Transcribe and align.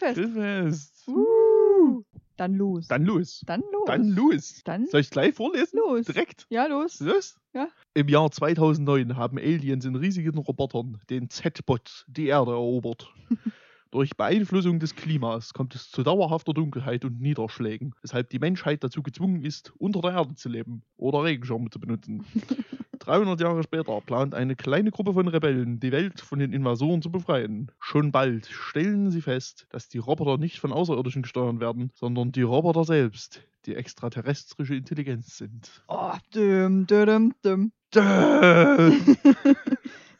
Grillfest. 0.00 0.34
Grillfest. 0.34 1.08
Uh. 1.08 2.02
Dann 2.36 2.54
los. 2.54 2.88
Dann 2.88 3.04
los. 3.04 3.42
Dann 3.46 3.60
los. 3.70 3.84
Dann 3.86 4.08
los. 4.08 4.60
Dann 4.64 4.86
Soll 4.86 5.00
ich 5.00 5.10
gleich 5.10 5.34
vorlesen? 5.34 5.78
los. 5.78 6.06
Direkt. 6.06 6.46
Ja, 6.48 6.66
los. 6.66 6.98
Los? 7.00 7.38
Ja. 7.52 7.68
Im 7.92 8.08
Jahr 8.08 8.30
2009 8.30 9.16
haben 9.16 9.36
Aliens 9.38 9.84
in 9.84 9.94
riesigen 9.94 10.38
Robotern, 10.38 10.98
den 11.10 11.28
Z-Bot, 11.28 12.06
die 12.08 12.28
Erde 12.28 12.52
erobert. 12.52 13.12
Durch 13.92 14.16
Beeinflussung 14.16 14.78
des 14.78 14.94
Klimas 14.94 15.52
kommt 15.52 15.74
es 15.74 15.90
zu 15.90 16.04
dauerhafter 16.04 16.54
Dunkelheit 16.54 17.04
und 17.04 17.20
Niederschlägen, 17.20 17.92
weshalb 18.02 18.30
die 18.30 18.38
Menschheit 18.38 18.84
dazu 18.84 19.02
gezwungen 19.02 19.42
ist, 19.42 19.72
unter 19.78 20.00
der 20.00 20.12
Erde 20.12 20.36
zu 20.36 20.48
leben 20.48 20.84
oder 20.96 21.24
Regenschirme 21.24 21.70
zu 21.70 21.80
benutzen. 21.80 22.24
300 23.00 23.40
Jahre 23.40 23.62
später 23.64 24.00
plant 24.02 24.34
eine 24.34 24.54
kleine 24.54 24.92
Gruppe 24.92 25.14
von 25.14 25.26
Rebellen, 25.26 25.80
die 25.80 25.90
Welt 25.90 26.20
von 26.20 26.38
den 26.38 26.52
Invasoren 26.52 27.02
zu 27.02 27.10
befreien. 27.10 27.72
Schon 27.80 28.12
bald 28.12 28.46
stellen 28.46 29.10
sie 29.10 29.22
fest, 29.22 29.66
dass 29.70 29.88
die 29.88 29.98
Roboter 29.98 30.38
nicht 30.38 30.60
von 30.60 30.72
Außerirdischen 30.72 31.22
gesteuert 31.22 31.58
werden, 31.58 31.90
sondern 31.94 32.30
die 32.30 32.42
Roboter 32.42 32.84
selbst, 32.84 33.42
die 33.66 33.74
extraterrestrische 33.74 34.76
Intelligenz 34.76 35.36
sind. 35.36 35.82
Oh, 35.88 36.12
düm, 36.32 36.86
düm, 36.86 37.34
düm. 37.42 37.72
Dö. 37.92 38.92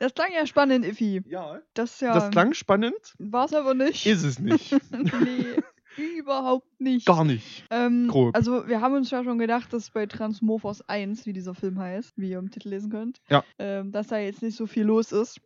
Das 0.00 0.14
klang 0.14 0.30
ja 0.34 0.46
spannend, 0.46 0.84
Iffi. 0.84 1.22
Ja, 1.26 1.60
Das 1.74 2.00
ja. 2.00 2.12
das 2.14 2.30
klang 2.30 2.54
spannend, 2.54 3.14
War's 3.18 3.52
aber 3.54 3.74
nicht. 3.74 4.06
ist 4.06 4.24
es 4.24 4.38
nicht. 4.38 4.72
nee, 4.92 6.08
überhaupt 6.18 6.80
nicht. 6.80 7.04
Gar 7.06 7.24
nicht. 7.24 7.64
Ähm, 7.70 8.08
Grob. 8.08 8.34
Also 8.34 8.66
wir 8.66 8.80
haben 8.80 8.94
uns 8.94 9.10
ja 9.10 9.22
schon 9.24 9.38
gedacht, 9.38 9.72
dass 9.72 9.90
bei 9.90 10.06
Transmorphos 10.06 10.80
1, 10.88 11.26
wie 11.26 11.32
dieser 11.34 11.54
Film 11.54 11.78
heißt, 11.78 12.14
wie 12.16 12.30
ihr 12.30 12.38
im 12.38 12.50
Titel 12.50 12.70
lesen 12.70 12.90
könnt, 12.90 13.20
Ja. 13.28 13.44
ähm, 13.58 13.92
dass 13.92 14.06
da 14.06 14.18
jetzt 14.18 14.40
nicht 14.42 14.56
so 14.56 14.66
viel 14.66 14.84
los 14.84 15.12
ist. 15.12 15.40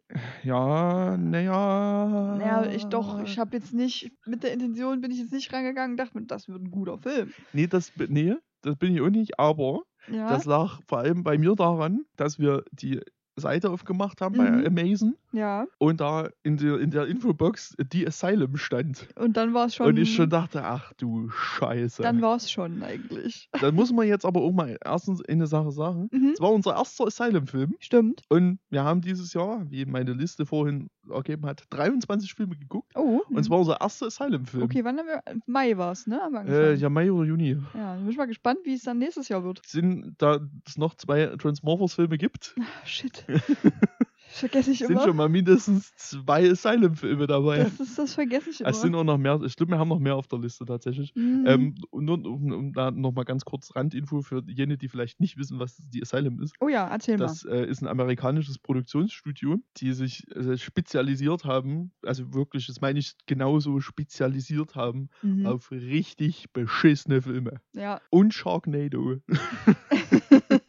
Ja, 0.44 1.16
naja. 1.16 2.36
Naja, 2.38 2.66
ich 2.70 2.84
doch, 2.84 3.22
ich 3.24 3.38
habe 3.38 3.56
jetzt 3.56 3.72
nicht, 3.74 4.12
mit 4.26 4.42
der 4.44 4.52
Intention 4.52 5.00
bin 5.00 5.10
ich 5.10 5.18
jetzt 5.18 5.32
nicht 5.32 5.52
rangegangen, 5.52 5.96
dachte 5.96 6.16
mir, 6.18 6.26
das 6.26 6.48
wird 6.48 6.62
ein 6.62 6.70
guter 6.70 6.98
Film. 6.98 7.32
Nee, 7.52 7.66
das, 7.66 7.90
nee, 8.08 8.36
das 8.62 8.76
bin 8.76 8.94
ich 8.94 9.00
auch 9.00 9.10
nicht, 9.10 9.38
aber 9.38 9.82
Ja, 10.10 10.28
das 10.28 10.44
lag 10.44 10.78
vor 10.86 10.98
allem 10.98 11.24
bei 11.24 11.38
mir 11.38 11.54
daran, 11.54 12.04
dass 12.16 12.38
wir 12.38 12.64
die 12.70 13.00
Seite 13.36 13.70
aufgemacht 13.70 14.20
haben 14.20 14.36
Mhm. 14.36 14.62
bei 14.62 14.66
Amazon 14.66 15.16
ja. 15.34 15.66
und 15.78 16.00
da 16.00 16.28
in 16.42 16.56
der, 16.56 16.78
in 16.80 16.90
der 16.90 17.06
Infobox 17.06 17.74
die 17.92 18.06
Asylum 18.06 18.56
stand. 18.56 19.08
Und 19.16 19.36
dann 19.36 19.52
war 19.54 19.66
es 19.66 19.74
schon. 19.74 19.86
und 19.86 19.96
ich 19.98 20.14
schon 20.14 20.30
dachte, 20.30 20.64
ach 20.64 20.92
du 20.94 21.28
Scheiße. 21.30 22.02
Dann 22.02 22.22
war 22.22 22.36
es 22.36 22.50
schon 22.50 22.82
eigentlich. 22.82 23.48
Dann 23.60 23.74
muss 23.74 23.92
man 23.92 24.06
jetzt 24.06 24.24
aber 24.24 24.40
auch 24.40 24.52
mal 24.52 24.78
erstens 24.84 25.22
eine 25.24 25.46
Sache 25.46 25.72
sagen. 25.72 26.08
Mhm. 26.12 26.30
Es 26.34 26.40
war 26.40 26.52
unser 26.52 26.74
erster 26.76 27.06
Asylum-Film 27.06 27.74
Stimmt. 27.80 28.22
und 28.28 28.58
wir 28.70 28.84
haben 28.84 29.00
dieses 29.00 29.32
Jahr, 29.34 29.64
wie 29.70 29.84
meine 29.84 30.12
Liste 30.12 30.46
vorhin 30.46 30.88
ergeben 31.10 31.46
hat, 31.46 31.64
23 31.70 32.32
Filme 32.34 32.56
geguckt. 32.56 32.92
Oh. 32.94 33.20
Und 33.28 33.38
es 33.38 33.50
war 33.50 33.58
unser 33.58 33.80
erster 33.80 34.06
Asylum-Film. 34.06 34.62
Okay, 34.64 34.84
wann 34.84 34.98
haben 34.98 35.06
wir. 35.06 35.22
Mai 35.46 35.76
war 35.76 35.92
es, 35.92 36.06
ne? 36.06 36.20
Äh, 36.46 36.74
ja, 36.74 36.88
Mai 36.88 37.10
oder 37.10 37.26
Juni. 37.26 37.50
ja, 37.74 37.94
dann 37.94 38.00
bin 38.00 38.10
ich 38.10 38.16
mal 38.16 38.26
gespannt, 38.26 38.60
wie 38.64 38.74
es 38.74 38.82
dann 38.82 38.98
nächstes 38.98 39.28
Jahr 39.28 39.44
wird. 39.44 39.60
Sind, 39.66 40.14
da 40.18 40.40
es 40.66 40.78
noch 40.78 40.94
zwei 40.94 41.26
Transmorphers-Filme 41.36 42.16
gibt, 42.18 42.54
Ah, 42.58 42.62
shit. 42.86 43.24
Das 44.34 44.40
vergesse 44.40 44.72
ich 44.72 44.78
sind 44.80 44.90
immer. 44.90 45.04
schon 45.04 45.16
mal 45.16 45.28
mindestens 45.28 45.94
zwei 45.94 46.50
Asylum-Filme 46.50 47.28
dabei. 47.28 47.58
Das, 47.62 47.78
ist, 47.78 47.96
das 47.96 48.14
vergesse 48.14 48.50
ich 48.50 48.60
immer. 48.60 48.68
Es 48.68 48.80
sind 48.80 48.92
auch 48.96 49.04
noch 49.04 49.16
mehr, 49.16 49.40
ich 49.44 49.54
glaube, 49.54 49.70
wir 49.70 49.78
haben 49.78 49.88
noch 49.88 50.00
mehr 50.00 50.16
auf 50.16 50.26
der 50.26 50.40
Liste 50.40 50.64
tatsächlich. 50.64 51.14
Mhm. 51.14 51.44
Ähm, 51.46 51.74
und 51.90 52.04
nur, 52.04 52.18
um, 52.26 52.50
um 52.50 52.72
da 52.72 52.90
nochmal 52.90 53.24
ganz 53.26 53.44
kurz 53.44 53.76
Randinfo 53.76 54.22
für 54.22 54.42
jene, 54.48 54.76
die 54.76 54.88
vielleicht 54.88 55.20
nicht 55.20 55.36
wissen, 55.36 55.60
was 55.60 55.76
die 55.76 56.02
Asylum 56.02 56.42
ist. 56.42 56.52
oh 56.58 56.66
ja, 56.66 56.88
erzähl 56.88 57.16
Das 57.16 57.44
äh, 57.44 57.64
ist 57.64 57.80
ein 57.80 57.86
amerikanisches 57.86 58.58
Produktionsstudio, 58.58 59.60
die 59.76 59.92
sich 59.92 60.28
äh, 60.34 60.58
spezialisiert 60.58 61.44
haben, 61.44 61.92
also 62.02 62.34
wirklich, 62.34 62.66
das 62.66 62.80
meine 62.80 62.98
ich 62.98 63.14
genauso 63.26 63.78
spezialisiert 63.78 64.74
haben, 64.74 65.10
mal. 65.22 65.34
Mhm. 65.34 65.46
auf 65.46 65.70
richtig 65.70 66.52
beschissene 66.52 67.22
Filme. 67.22 67.60
Ja. 67.72 68.00
Und 68.10 68.34
Sharknado. 68.34 69.18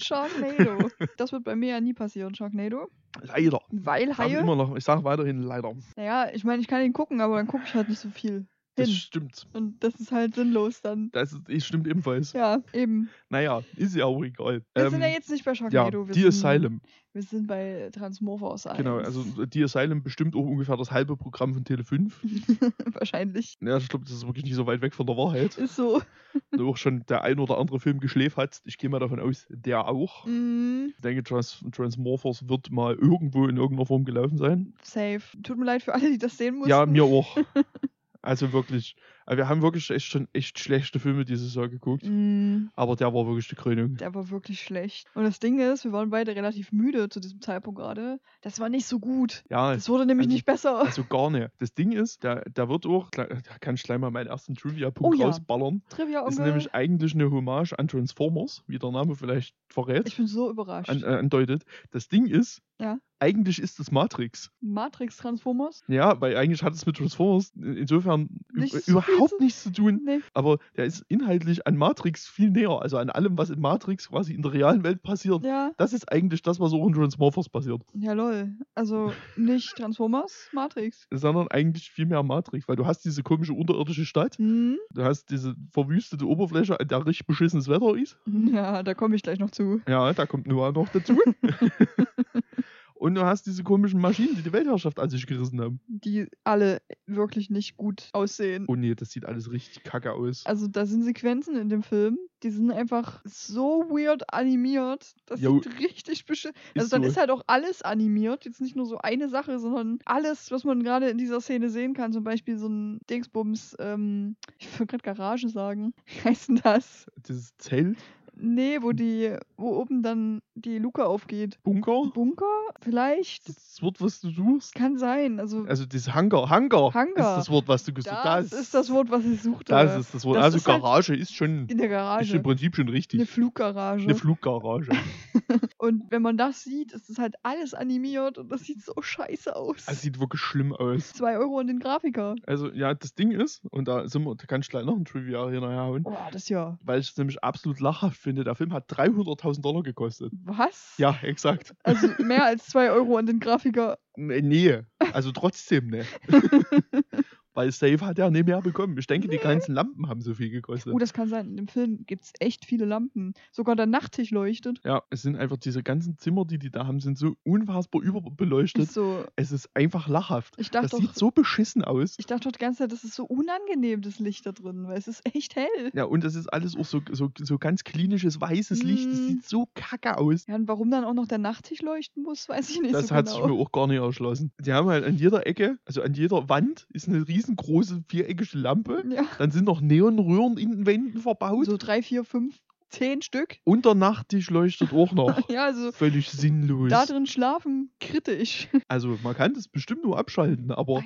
Sharknado. 0.00 0.90
Das 1.16 1.32
wird 1.32 1.44
bei 1.44 1.56
mir 1.56 1.70
ja 1.70 1.80
nie 1.80 1.94
passieren, 1.94 2.34
Sharknado. 2.34 2.88
Leider. 3.22 3.60
Weil 3.70 4.16
Haie. 4.16 4.38
immer 4.38 4.56
noch, 4.56 4.76
ich 4.76 4.84
sage 4.84 5.04
weiterhin 5.04 5.42
leider. 5.42 5.72
Naja, 5.96 6.28
ich 6.32 6.44
meine, 6.44 6.62
ich 6.62 6.68
kann 6.68 6.82
ihn 6.82 6.92
gucken, 6.92 7.20
aber 7.20 7.36
dann 7.36 7.46
gucke 7.46 7.64
ich 7.66 7.74
halt 7.74 7.88
nicht 7.88 8.00
so 8.00 8.10
viel 8.10 8.46
Das 8.80 8.88
hin. 8.88 8.96
stimmt. 8.96 9.46
Und 9.52 9.82
das 9.84 9.94
ist 9.96 10.10
halt 10.12 10.34
sinnlos 10.34 10.82
dann. 10.82 11.10
Das 11.12 11.32
ist, 11.32 11.42
das 11.48 11.64
stimmt 11.64 11.86
ebenfalls. 11.86 12.32
Ja, 12.32 12.62
eben. 12.72 13.08
Naja, 13.28 13.62
ist 13.76 13.94
ja 13.94 14.04
auch 14.06 14.22
egal. 14.22 14.62
Wir 14.74 14.90
sind 14.90 15.00
ja 15.00 15.06
Ähm, 15.06 15.12
jetzt 15.14 15.30
nicht 15.30 15.44
bei 15.44 15.52
ja, 15.52 15.54
Sharknado. 15.56 16.06
wir 16.08 16.14
die 16.14 16.20
sind, 16.20 16.28
Asylum. 16.28 16.80
Wir 17.12 17.22
sind 17.24 17.48
bei 17.48 17.90
Transmorphos 17.92 18.68
1. 18.68 18.78
Genau, 18.78 18.98
also 18.98 19.24
die 19.46 19.64
Asylum 19.64 20.02
bestimmt 20.04 20.36
auch 20.36 20.44
ungefähr 20.44 20.76
das 20.76 20.92
halbe 20.92 21.16
Programm 21.16 21.54
von 21.54 21.64
Tele 21.64 21.82
5. 21.82 22.20
Wahrscheinlich. 22.94 23.56
Ja, 23.60 23.78
ich 23.78 23.88
glaube, 23.88 24.04
das 24.04 24.14
ist 24.14 24.26
wirklich 24.26 24.44
nicht 24.44 24.54
so 24.54 24.66
weit 24.66 24.80
weg 24.80 24.94
von 24.94 25.06
der 25.06 25.16
Wahrheit. 25.16 25.56
Ist 25.58 25.74
so. 25.76 26.00
Und 26.52 26.60
auch 26.60 26.76
schon 26.76 27.04
der 27.08 27.22
ein 27.24 27.40
oder 27.40 27.58
andere 27.58 27.80
Film 27.80 27.98
geschläft 27.98 28.36
hat. 28.36 28.60
Ich 28.64 28.78
gehe 28.78 28.88
mal 28.88 29.00
davon 29.00 29.18
aus, 29.18 29.46
der 29.50 29.88
auch. 29.88 30.24
Mm, 30.26 30.90
Ich 30.94 31.02
denke, 31.02 31.24
Trans 31.24 31.64
Transmorphers 31.72 32.48
wird 32.48 32.70
mal 32.70 32.94
irgendwo 32.94 33.48
in 33.48 33.56
irgendeiner 33.56 33.86
Form 33.86 34.04
gelaufen 34.04 34.38
sein. 34.38 34.72
safe. 34.82 35.22
Tut 35.42 35.58
mir 35.58 35.64
leid 35.64 35.82
für 35.82 35.92
alle, 35.94 36.10
die 36.12 36.18
das 36.18 36.36
sehen 36.38 36.54
mussten. 36.56 36.70
Ja, 36.70 36.86
mir 36.86 37.02
auch. 37.04 37.36
Also 38.24 38.52
wirklich. 38.52 38.96
Also 39.30 39.38
wir 39.38 39.48
haben 39.48 39.62
wirklich 39.62 39.88
echt 39.90 40.06
schon 40.06 40.26
echt 40.32 40.58
schlechte 40.58 40.98
Filme 40.98 41.24
dieses 41.24 41.54
Jahr 41.54 41.68
geguckt. 41.68 42.02
Mm, 42.04 42.66
Aber 42.74 42.96
der 42.96 43.14
war 43.14 43.26
wirklich 43.28 43.46
die 43.46 43.54
Krönung. 43.54 43.94
der 43.94 44.12
war 44.12 44.28
wirklich 44.30 44.60
schlecht. 44.60 45.06
Und 45.14 45.22
das 45.22 45.38
Ding 45.38 45.60
ist, 45.60 45.84
wir 45.84 45.92
waren 45.92 46.10
beide 46.10 46.34
relativ 46.34 46.72
müde 46.72 47.08
zu 47.08 47.20
diesem 47.20 47.40
Zeitpunkt 47.40 47.78
gerade. 47.78 48.18
Das 48.40 48.58
war 48.58 48.68
nicht 48.68 48.86
so 48.86 48.98
gut. 48.98 49.44
Ja, 49.48 49.72
Das 49.72 49.88
wurde 49.88 50.04
nämlich 50.04 50.26
also- 50.26 50.34
nicht 50.34 50.46
besser. 50.46 50.80
also 50.80 51.04
gar 51.04 51.30
nicht. 51.30 51.48
Das 51.58 51.72
Ding 51.74 51.92
ist, 51.92 52.24
der, 52.24 52.42
der 52.50 52.68
wird 52.68 52.86
auch, 52.86 53.08
da 53.10 53.26
kann 53.60 53.76
ich 53.76 53.84
gleich 53.84 54.00
mal 54.00 54.10
meinen 54.10 54.26
ersten 54.26 54.56
Trivia-Punkt 54.56 55.14
Oh 55.16 55.20
ja. 55.20 55.26
rausballern. 55.26 55.82
Trivia 55.90 56.24
Das 56.24 56.34
ist 56.34 56.40
nämlich 56.40 56.74
eigentlich 56.74 57.14
eine 57.14 57.30
Hommage 57.30 57.74
an 57.78 57.86
Transformers, 57.86 58.64
wie 58.66 58.80
der 58.80 58.90
Name 58.90 59.14
vielleicht 59.14 59.54
verrät, 59.68 60.08
Ich 60.08 60.16
bin 60.16 60.26
so 60.26 60.50
überrascht. 60.50 60.90
an, 60.90 61.04
äh, 61.04 61.06
andeutet. 61.06 61.62
Das 61.92 62.08
Ding 62.08 62.26
ist, 62.26 62.62
Ja. 62.80 62.98
eigentlich 63.20 63.60
ist 63.60 63.78
es 63.78 63.92
Matrix. 63.92 64.50
Matrix 64.60 65.18
Transformers? 65.18 65.82
Ja, 65.86 66.20
weil 66.20 66.36
eigentlich 66.36 66.64
hat 66.64 66.72
es 66.72 66.84
mit 66.86 66.96
Transformers 66.96 67.52
insofern 67.54 68.22
ü- 68.54 68.60
Nichts 68.60 68.86
zu 68.86 69.00
viel 69.00 69.19
überhaupt 69.24 69.40
nichts 69.40 69.62
zu 69.62 69.72
tun. 69.72 70.00
Nee. 70.04 70.20
Aber 70.34 70.58
der 70.76 70.84
ist 70.86 71.04
inhaltlich 71.08 71.66
an 71.66 71.76
Matrix 71.76 72.28
viel 72.28 72.50
näher. 72.50 72.80
Also 72.82 72.96
an 72.98 73.10
allem, 73.10 73.36
was 73.38 73.50
in 73.50 73.60
Matrix 73.60 74.08
quasi 74.08 74.34
in 74.34 74.42
der 74.42 74.52
realen 74.52 74.82
Welt 74.84 75.02
passiert. 75.02 75.44
Ja. 75.44 75.72
Das 75.76 75.92
ist 75.92 76.10
eigentlich 76.10 76.42
das, 76.42 76.60
was 76.60 76.72
auch 76.72 76.86
in 76.86 76.92
Transmorphers 76.94 77.48
passiert. 77.48 77.82
Ja, 77.94 78.12
lol. 78.12 78.52
Also 78.74 79.12
nicht 79.36 79.76
Transformers, 79.76 80.48
Matrix. 80.52 81.06
Sondern 81.10 81.48
eigentlich 81.48 81.90
viel 81.90 82.06
mehr 82.06 82.22
Matrix, 82.22 82.66
weil 82.68 82.76
du 82.76 82.86
hast 82.86 83.04
diese 83.04 83.22
komische 83.22 83.52
unterirdische 83.52 84.04
Stadt, 84.04 84.36
Hm? 84.38 84.78
du 84.92 85.02
hast 85.04 85.30
diese 85.30 85.54
verwüstete 85.72 86.26
Oberfläche, 86.26 86.78
an 86.80 86.88
der 86.88 87.06
richtig 87.06 87.26
beschissenes 87.26 87.68
Wetter 87.68 87.96
ist. 87.96 88.16
Ja, 88.50 88.82
da 88.82 88.94
komme 88.94 89.14
ich 89.16 89.22
gleich 89.22 89.38
noch 89.38 89.50
zu. 89.50 89.80
Ja, 89.88 90.12
da 90.12 90.26
kommt 90.26 90.46
Noah 90.46 90.72
noch 90.72 90.88
dazu. 90.88 91.16
Und 93.00 93.14
du 93.14 93.24
hast 93.24 93.46
diese 93.46 93.64
komischen 93.64 93.98
Maschinen, 93.98 94.36
die 94.36 94.42
die 94.42 94.52
Weltherrschaft 94.52 95.00
an 95.00 95.08
sich 95.08 95.26
gerissen 95.26 95.58
haben. 95.58 95.80
Die 95.88 96.26
alle 96.44 96.82
wirklich 97.06 97.48
nicht 97.48 97.78
gut 97.78 98.10
aussehen. 98.12 98.66
Oh 98.68 98.76
nee, 98.76 98.94
das 98.94 99.10
sieht 99.10 99.24
alles 99.24 99.50
richtig 99.50 99.84
kacke 99.84 100.12
aus. 100.12 100.44
Also 100.44 100.68
da 100.68 100.84
sind 100.84 101.04
Sequenzen 101.04 101.56
in 101.56 101.70
dem 101.70 101.82
Film, 101.82 102.18
die 102.42 102.50
sind 102.50 102.70
einfach 102.70 103.22
so 103.24 103.86
weird 103.88 104.30
animiert. 104.34 105.14
Das 105.24 105.40
Jo. 105.40 105.62
sieht 105.62 105.78
richtig 105.80 106.26
beschissen. 106.26 106.54
Also 106.76 106.90
dann 106.90 107.02
so. 107.02 107.08
ist 107.08 107.16
halt 107.16 107.30
auch 107.30 107.42
alles 107.46 107.80
animiert. 107.80 108.44
Jetzt 108.44 108.60
nicht 108.60 108.76
nur 108.76 108.84
so 108.84 108.98
eine 108.98 109.30
Sache, 109.30 109.58
sondern 109.58 109.98
alles, 110.04 110.50
was 110.50 110.64
man 110.64 110.82
gerade 110.82 111.08
in 111.08 111.16
dieser 111.16 111.40
Szene 111.40 111.70
sehen 111.70 111.94
kann. 111.94 112.12
Zum 112.12 112.22
Beispiel 112.22 112.58
so 112.58 112.68
ein 112.68 113.00
Dingsbums, 113.08 113.76
ähm, 113.78 114.36
ich 114.58 114.78
würde 114.78 114.98
gerade 114.98 115.02
Garage 115.02 115.48
sagen. 115.48 115.94
Wie 116.04 116.28
heißt 116.28 116.50
denn 116.50 116.60
das? 116.62 117.06
Dieses 117.26 117.56
Zelt, 117.56 117.96
Nee, 118.42 118.78
wo 118.82 118.92
die, 118.92 119.34
wo 119.56 119.76
oben 119.76 120.02
dann 120.02 120.42
die 120.54 120.78
Luke 120.78 121.04
aufgeht. 121.04 121.58
Bunker, 121.62 122.10
Bunker? 122.14 122.44
Vielleicht? 122.80 123.48
das 123.48 123.78
Wort, 123.82 124.00
was 124.00 124.20
du 124.20 124.30
suchst. 124.30 124.74
Kann 124.74 124.98
sein. 124.98 125.40
Also, 125.40 125.64
Also 125.64 125.86
dieses 125.86 126.14
Hangar, 126.14 126.48
Hangar, 126.50 126.92
Hangar. 126.94 127.38
ist 127.38 127.46
das 127.46 127.50
Wort, 127.50 127.68
was 127.68 127.84
du 127.84 127.92
gesucht 127.92 128.14
das, 128.24 128.52
ist 128.52 128.74
das 128.74 128.90
Wort, 128.90 129.10
was 129.10 129.24
ich 129.24 129.42
suchte. 129.42 129.72
Das 129.72 129.98
ist 129.98 130.14
das 130.14 130.24
Wort. 130.24 130.36
Das 130.36 130.44
also 130.44 130.56
ist 130.58 130.66
halt 130.66 130.82
Garage 130.82 131.14
ist 131.14 131.34
schon 131.34 131.66
in 131.68 131.78
der 131.78 131.86
ist 131.86 131.90
Garage. 131.92 132.36
im 132.36 132.42
Prinzip 132.42 132.76
schon 132.76 132.88
richtig. 132.88 133.20
Eine 133.20 133.26
Fluggarage. 133.26 134.04
Eine 134.04 134.14
Fluggarage. 134.14 134.92
Und 135.78 136.10
wenn 136.10 136.22
man 136.22 136.36
das 136.36 136.62
sieht, 136.62 136.92
ist 136.92 137.08
es 137.08 137.18
halt 137.18 137.34
alles 137.42 137.72
animiert 137.74 138.36
und 138.38 138.50
das 138.52 138.62
sieht 138.64 138.82
so 138.84 138.92
scheiße 139.00 139.56
aus. 139.56 139.86
Das 139.86 140.02
sieht 140.02 140.20
wirklich 140.20 140.40
schlimm 140.40 140.72
aus. 140.74 141.12
Zwei 141.14 141.38
Euro 141.38 141.58
an 141.58 141.66
den 141.68 141.78
Grafiker. 141.78 142.34
Also 142.46 142.70
ja, 142.70 142.92
das 142.94 143.14
Ding 143.14 143.30
ist, 143.32 143.64
und 143.70 143.88
da 143.88 144.06
sind 144.06 144.24
wir, 144.24 144.34
da 144.36 144.44
kann 144.44 144.60
ich 144.60 144.68
gleich 144.68 144.84
noch 144.84 144.94
ein 144.96 145.06
Trivia 145.06 145.48
hier 145.48 145.60
nachher 145.60 145.80
hauen, 145.80 146.02
Oh, 146.04 146.14
das 146.32 146.48
ja. 146.50 146.78
weil 146.84 147.00
ich 147.00 147.10
es 147.10 147.16
nämlich 147.16 147.42
absolut 147.42 147.80
lachhaft 147.80 148.18
finde. 148.18 148.29
Der 148.36 148.54
Film 148.54 148.72
hat 148.72 148.90
300.000 148.90 149.60
Dollar 149.60 149.82
gekostet. 149.82 150.32
Was? 150.44 150.94
Ja, 150.98 151.18
exakt. 151.22 151.74
Also 151.82 152.08
mehr 152.18 152.44
als 152.44 152.66
zwei 152.66 152.90
Euro 152.90 153.16
an 153.16 153.26
den 153.26 153.40
Grafiker. 153.40 153.98
Nee, 154.16 154.42
nee. 154.42 154.80
also 155.12 155.32
trotzdem, 155.32 155.88
ne. 155.88 156.04
Weil 157.54 157.72
Safe 157.72 158.00
hat 158.06 158.18
ja 158.18 158.30
nicht 158.30 158.46
mehr 158.46 158.60
bekommen. 158.62 158.96
Ich 158.98 159.06
denke, 159.06 159.28
die 159.28 159.38
ganzen 159.38 159.74
Lampen 159.74 160.08
haben 160.08 160.20
so 160.20 160.34
viel 160.34 160.50
gekostet. 160.50 160.92
Oh, 160.94 160.98
das 160.98 161.12
kann 161.12 161.28
sein. 161.28 161.48
In 161.50 161.56
dem 161.56 161.68
Film 161.68 162.04
gibt 162.06 162.24
es 162.24 162.32
echt 162.38 162.64
viele 162.64 162.84
Lampen. 162.84 163.34
Sogar 163.50 163.74
der 163.76 163.86
Nachttisch 163.86 164.30
leuchtet. 164.30 164.80
Ja, 164.84 165.02
es 165.10 165.22
sind 165.22 165.36
einfach 165.36 165.56
diese 165.56 165.82
ganzen 165.82 166.16
Zimmer, 166.18 166.44
die 166.44 166.58
die 166.58 166.70
da 166.70 166.86
haben, 166.86 167.00
sind 167.00 167.18
so 167.18 167.34
unfassbar 167.44 168.02
überbeleuchtet. 168.02 168.84
Ist 168.84 168.94
so, 168.94 169.24
Es 169.36 169.50
ist 169.52 169.68
einfach 169.74 170.06
lachhaft. 170.08 170.54
ich 170.58 170.70
dachte 170.70 170.84
Das 170.84 170.90
doch, 170.92 171.00
sieht 171.00 171.14
so 171.14 171.30
beschissen 171.30 171.82
aus. 171.84 172.14
ich 172.18 172.26
dachte 172.26 172.44
doch 172.44 172.52
die 172.52 172.58
ganze 172.58 172.78
Zeit, 172.80 172.92
das 172.92 173.04
ist 173.04 173.14
so 173.14 173.24
unangenehm, 173.24 174.00
das 174.02 174.18
Licht 174.20 174.46
da 174.46 174.52
drin, 174.52 174.86
weil 174.86 174.96
es 174.98 175.08
ist 175.08 175.22
echt 175.34 175.56
hell. 175.56 175.90
Ja, 175.92 176.04
und 176.04 176.24
es 176.24 176.34
ist 176.36 176.46
alles 176.52 176.76
auch 176.76 176.84
so, 176.84 177.00
so, 177.10 177.30
so 177.38 177.58
ganz 177.58 177.84
klinisches 177.84 178.40
weißes 178.40 178.82
Licht. 178.82 179.10
Das 179.10 179.20
Mm. 179.20 179.26
sieht 179.26 179.44
so 179.44 179.66
kacke 179.74 180.18
aus. 180.18 180.46
Ja, 180.46 180.54
und 180.54 180.68
warum 180.68 180.90
dann 180.90 181.04
auch 181.04 181.14
noch 181.14 181.26
der 181.26 181.38
Nachttisch 181.38 181.82
leuchten 181.82 182.22
muss, 182.22 182.48
weiß 182.48 182.70
ich 182.70 182.80
nicht 182.80 182.94
Das 182.94 183.08
so 183.08 183.14
hat 183.14 183.26
genau. 183.26 183.36
sich 183.38 183.46
mir 183.46 183.52
auch 183.60 183.72
gar 183.72 183.86
nicht 183.86 183.98
erschlossen. 184.00 184.52
Die 184.60 184.72
haben 184.72 184.88
halt 184.88 185.04
an 185.04 185.16
jeder 185.16 185.46
Ecke, 185.46 185.78
also 185.84 186.02
an 186.02 186.14
jeder 186.14 186.48
Wand, 186.48 186.86
ist 186.92 187.08
eine 187.08 187.26
riesengroße 187.40 188.04
viereckige 188.08 188.58
Lampe. 188.58 189.04
ja, 189.10 189.24
Dann 189.38 189.50
sind 189.50 189.64
noch 189.64 189.80
Neonröhren 189.80 190.58
in 190.58 190.70
den 190.70 190.86
Wänden 190.86 191.20
verbaut. 191.20 191.66
so 191.66 191.76
drei, 191.76 192.02
vier, 192.02 192.24
fünf, 192.24 192.58
zehn 192.90 193.22
Stück. 193.22 193.58
Und 193.64 193.84
der 193.84 193.94
Nachttisch 193.94 194.50
leuchtet 194.50 194.92
auch 194.92 195.12
noch. 195.12 195.30
Ja, 195.48 195.64
also 195.64 195.92
Völlig 195.92 196.28
sinnlos. 196.30 196.90
da 196.90 197.06
drin 197.06 197.26
schlafen, 197.26 197.92
kritisch. 198.00 198.68
Also 198.88 199.18
man 199.22 199.34
kann 199.34 199.54
das 199.54 199.68
bestimmt 199.68 200.02
nur 200.04 200.18
abschalten, 200.18 200.70
aber 200.72 201.02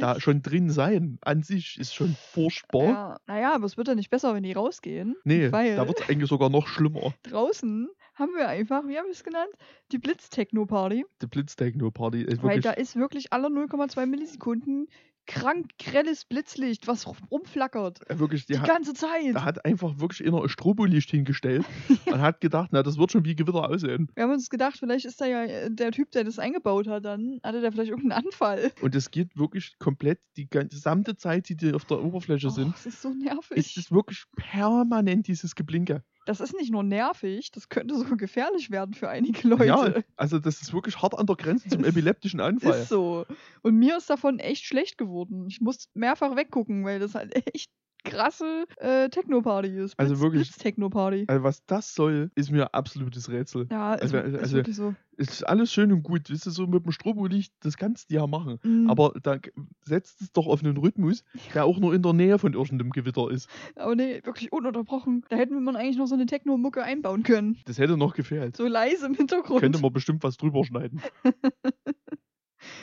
da 0.00 0.20
schon 0.20 0.42
drin 0.42 0.70
sein 0.70 1.18
an 1.22 1.42
sich 1.42 1.78
ist 1.78 1.94
schon 1.94 2.16
furchtbar. 2.32 2.84
ja, 2.84 3.16
naja, 3.26 3.54
aber 3.54 3.66
es 3.66 3.76
wird 3.76 3.88
ja 3.88 3.94
nicht 3.94 4.10
besser, 4.10 4.34
wenn 4.34 4.42
die 4.42 4.52
rausgehen. 4.52 5.14
Nee, 5.24 5.52
weil 5.52 5.76
da 5.76 5.86
wird 5.86 6.00
es 6.00 6.08
eigentlich 6.08 6.28
sogar 6.28 6.50
noch 6.50 6.66
schlimmer. 6.66 7.14
draußen 7.22 7.88
haben 8.14 8.32
wir 8.34 8.48
einfach, 8.48 8.82
wie 8.88 8.96
haben 8.96 9.04
wir 9.06 9.12
es 9.12 9.22
genannt? 9.24 9.50
Die 9.92 9.98
Blitz-Techno-Party. 9.98 11.04
Die 11.22 11.26
Blitztechno-Party 11.26 12.22
ist 12.22 12.42
Weil 12.42 12.60
da 12.60 12.70
ist 12.72 12.96
wirklich 12.96 13.32
alle 13.32 13.48
0,2 13.48 14.06
Millisekunden 14.06 14.88
krank 15.26 15.70
grelles 15.78 16.24
Blitzlicht, 16.24 16.86
was 16.86 17.06
rumflackert. 17.30 18.08
äh, 18.10 18.18
wirklich 18.18 18.46
die 18.46 18.54
Die 18.54 18.58
hat, 18.60 18.68
ganze 18.68 18.94
Zeit. 18.94 19.34
da 19.34 19.44
hat 19.44 19.64
einfach 19.64 19.98
wirklich 20.00 20.26
einer 20.26 20.42
ein 20.42 20.48
Strobolicht 20.48 21.10
hingestellt 21.10 21.64
und 22.06 22.20
hat 22.20 22.40
gedacht, 22.40 22.70
na, 22.72 22.82
das 22.82 22.96
wird 22.98 23.12
schon 23.12 23.24
wie 23.24 23.34
Gewitter 23.36 23.68
aussehen. 23.68 24.08
Wir 24.14 24.24
haben 24.24 24.32
uns 24.32 24.48
gedacht, 24.50 24.76
vielleicht 24.78 25.04
ist 25.04 25.20
da 25.20 25.26
ja 25.26 25.44
äh, 25.44 25.70
der 25.70 25.92
Typ, 25.92 26.10
der 26.12 26.24
das 26.24 26.38
eingebaut 26.38 26.86
hat, 26.88 27.04
dann 27.04 27.40
hatte 27.42 27.60
der 27.60 27.72
vielleicht 27.72 27.90
irgendeinen 27.90 28.24
Anfall. 28.26 28.72
Und 28.80 28.94
es 28.94 29.10
geht 29.10 29.36
wirklich 29.36 29.78
komplett 29.78 30.20
die 30.36 30.48
gesamte 30.48 31.16
Zeit, 31.16 31.48
die 31.48 31.56
die 31.56 31.72
auf 31.74 31.84
der 31.84 32.02
Oberfläche 32.02 32.46
Oh, 32.48 32.50
sind, 32.50 32.72
das 32.74 32.86
ist 32.86 33.02
so 33.02 33.10
nervig. 33.12 33.56
ist 33.56 33.76
es 33.76 33.90
wirklich 33.90 34.24
permanent 34.36 35.26
dieses 35.28 35.54
Geblinke. 35.54 36.02
Das 36.26 36.40
ist 36.40 36.54
nicht 36.54 36.72
nur 36.72 36.82
nervig, 36.82 37.52
das 37.52 37.68
könnte 37.68 37.96
sogar 37.96 38.16
gefährlich 38.16 38.70
werden 38.70 38.94
für 38.94 39.08
einige 39.08 39.46
Leute. 39.48 39.64
Ja, 39.64 40.02
also 40.16 40.38
das 40.38 40.60
ist 40.60 40.74
wirklich 40.74 41.00
hart 41.00 41.16
an 41.16 41.26
der 41.26 41.36
Grenze 41.36 41.68
zum 41.68 41.84
epileptischen 41.84 42.40
Anfall. 42.40 42.80
Ist 42.80 42.88
so. 42.88 43.24
Und 43.62 43.76
mir 43.76 43.96
ist 43.96 44.10
davon 44.10 44.40
echt 44.40 44.64
schlecht 44.64 44.98
geworden. 44.98 45.46
Ich 45.48 45.60
muss 45.60 45.88
mehrfach 45.94 46.36
weggucken, 46.36 46.84
weil 46.84 46.98
das 46.98 47.14
halt 47.14 47.34
echt 47.54 47.70
krasse 48.06 48.64
äh, 48.78 49.08
Techno-Party 49.08 49.68
ist. 49.78 49.98
Also 49.98 50.20
wirklich- 50.20 50.50
Techno-Party. 50.52 51.24
Also 51.28 51.42
was 51.42 51.64
das 51.66 51.94
soll, 51.94 52.30
ist 52.34 52.50
mir 52.50 52.72
absolutes 52.74 53.28
Rätsel. 53.30 53.66
Ja, 53.70 53.94
ist, 53.94 54.14
also- 54.14 54.16
ist 54.18 54.40
also- 54.40 54.56
wirklich 54.56 54.76
so. 54.76 54.94
Es 55.18 55.28
ist 55.30 55.44
alles 55.44 55.72
schön 55.72 55.90
und 55.92 56.02
gut, 56.02 56.30
weißt 56.30 56.44
du, 56.44 56.50
so 56.50 56.66
mit 56.66 56.84
dem 56.84 56.92
Strobolicht, 56.92 57.50
das 57.60 57.78
kannst 57.78 58.10
du 58.10 58.16
ja 58.16 58.26
machen. 58.26 58.58
Mhm. 58.62 58.90
Aber 58.90 59.14
da 59.22 59.38
setzt 59.80 60.20
es 60.20 60.30
doch 60.30 60.46
auf 60.46 60.62
einen 60.62 60.76
Rhythmus, 60.76 61.24
der 61.54 61.64
auch 61.64 61.78
nur 61.78 61.94
in 61.94 62.02
der 62.02 62.12
Nähe 62.12 62.38
von 62.38 62.52
irgendeinem 62.52 62.90
Gewitter 62.90 63.30
ist. 63.30 63.48
Aber 63.76 63.94
nee, 63.96 64.20
wirklich 64.24 64.52
ununterbrochen. 64.52 65.24
Da 65.30 65.36
hätten 65.36 65.58
wir 65.64 65.74
eigentlich 65.74 65.96
noch 65.96 66.06
so 66.06 66.14
eine 66.16 66.26
Techno-Mucke 66.26 66.82
einbauen 66.82 67.22
können. 67.22 67.56
Das 67.64 67.78
hätte 67.78 67.96
noch 67.96 68.12
gefehlt. 68.12 68.58
So 68.58 68.66
leise 68.66 69.06
im 69.06 69.14
Hintergrund. 69.14 69.60
Könnte 69.60 69.80
man 69.80 69.90
bestimmt 69.90 70.22
was 70.22 70.36
drüber 70.36 70.62
schneiden. 70.66 71.00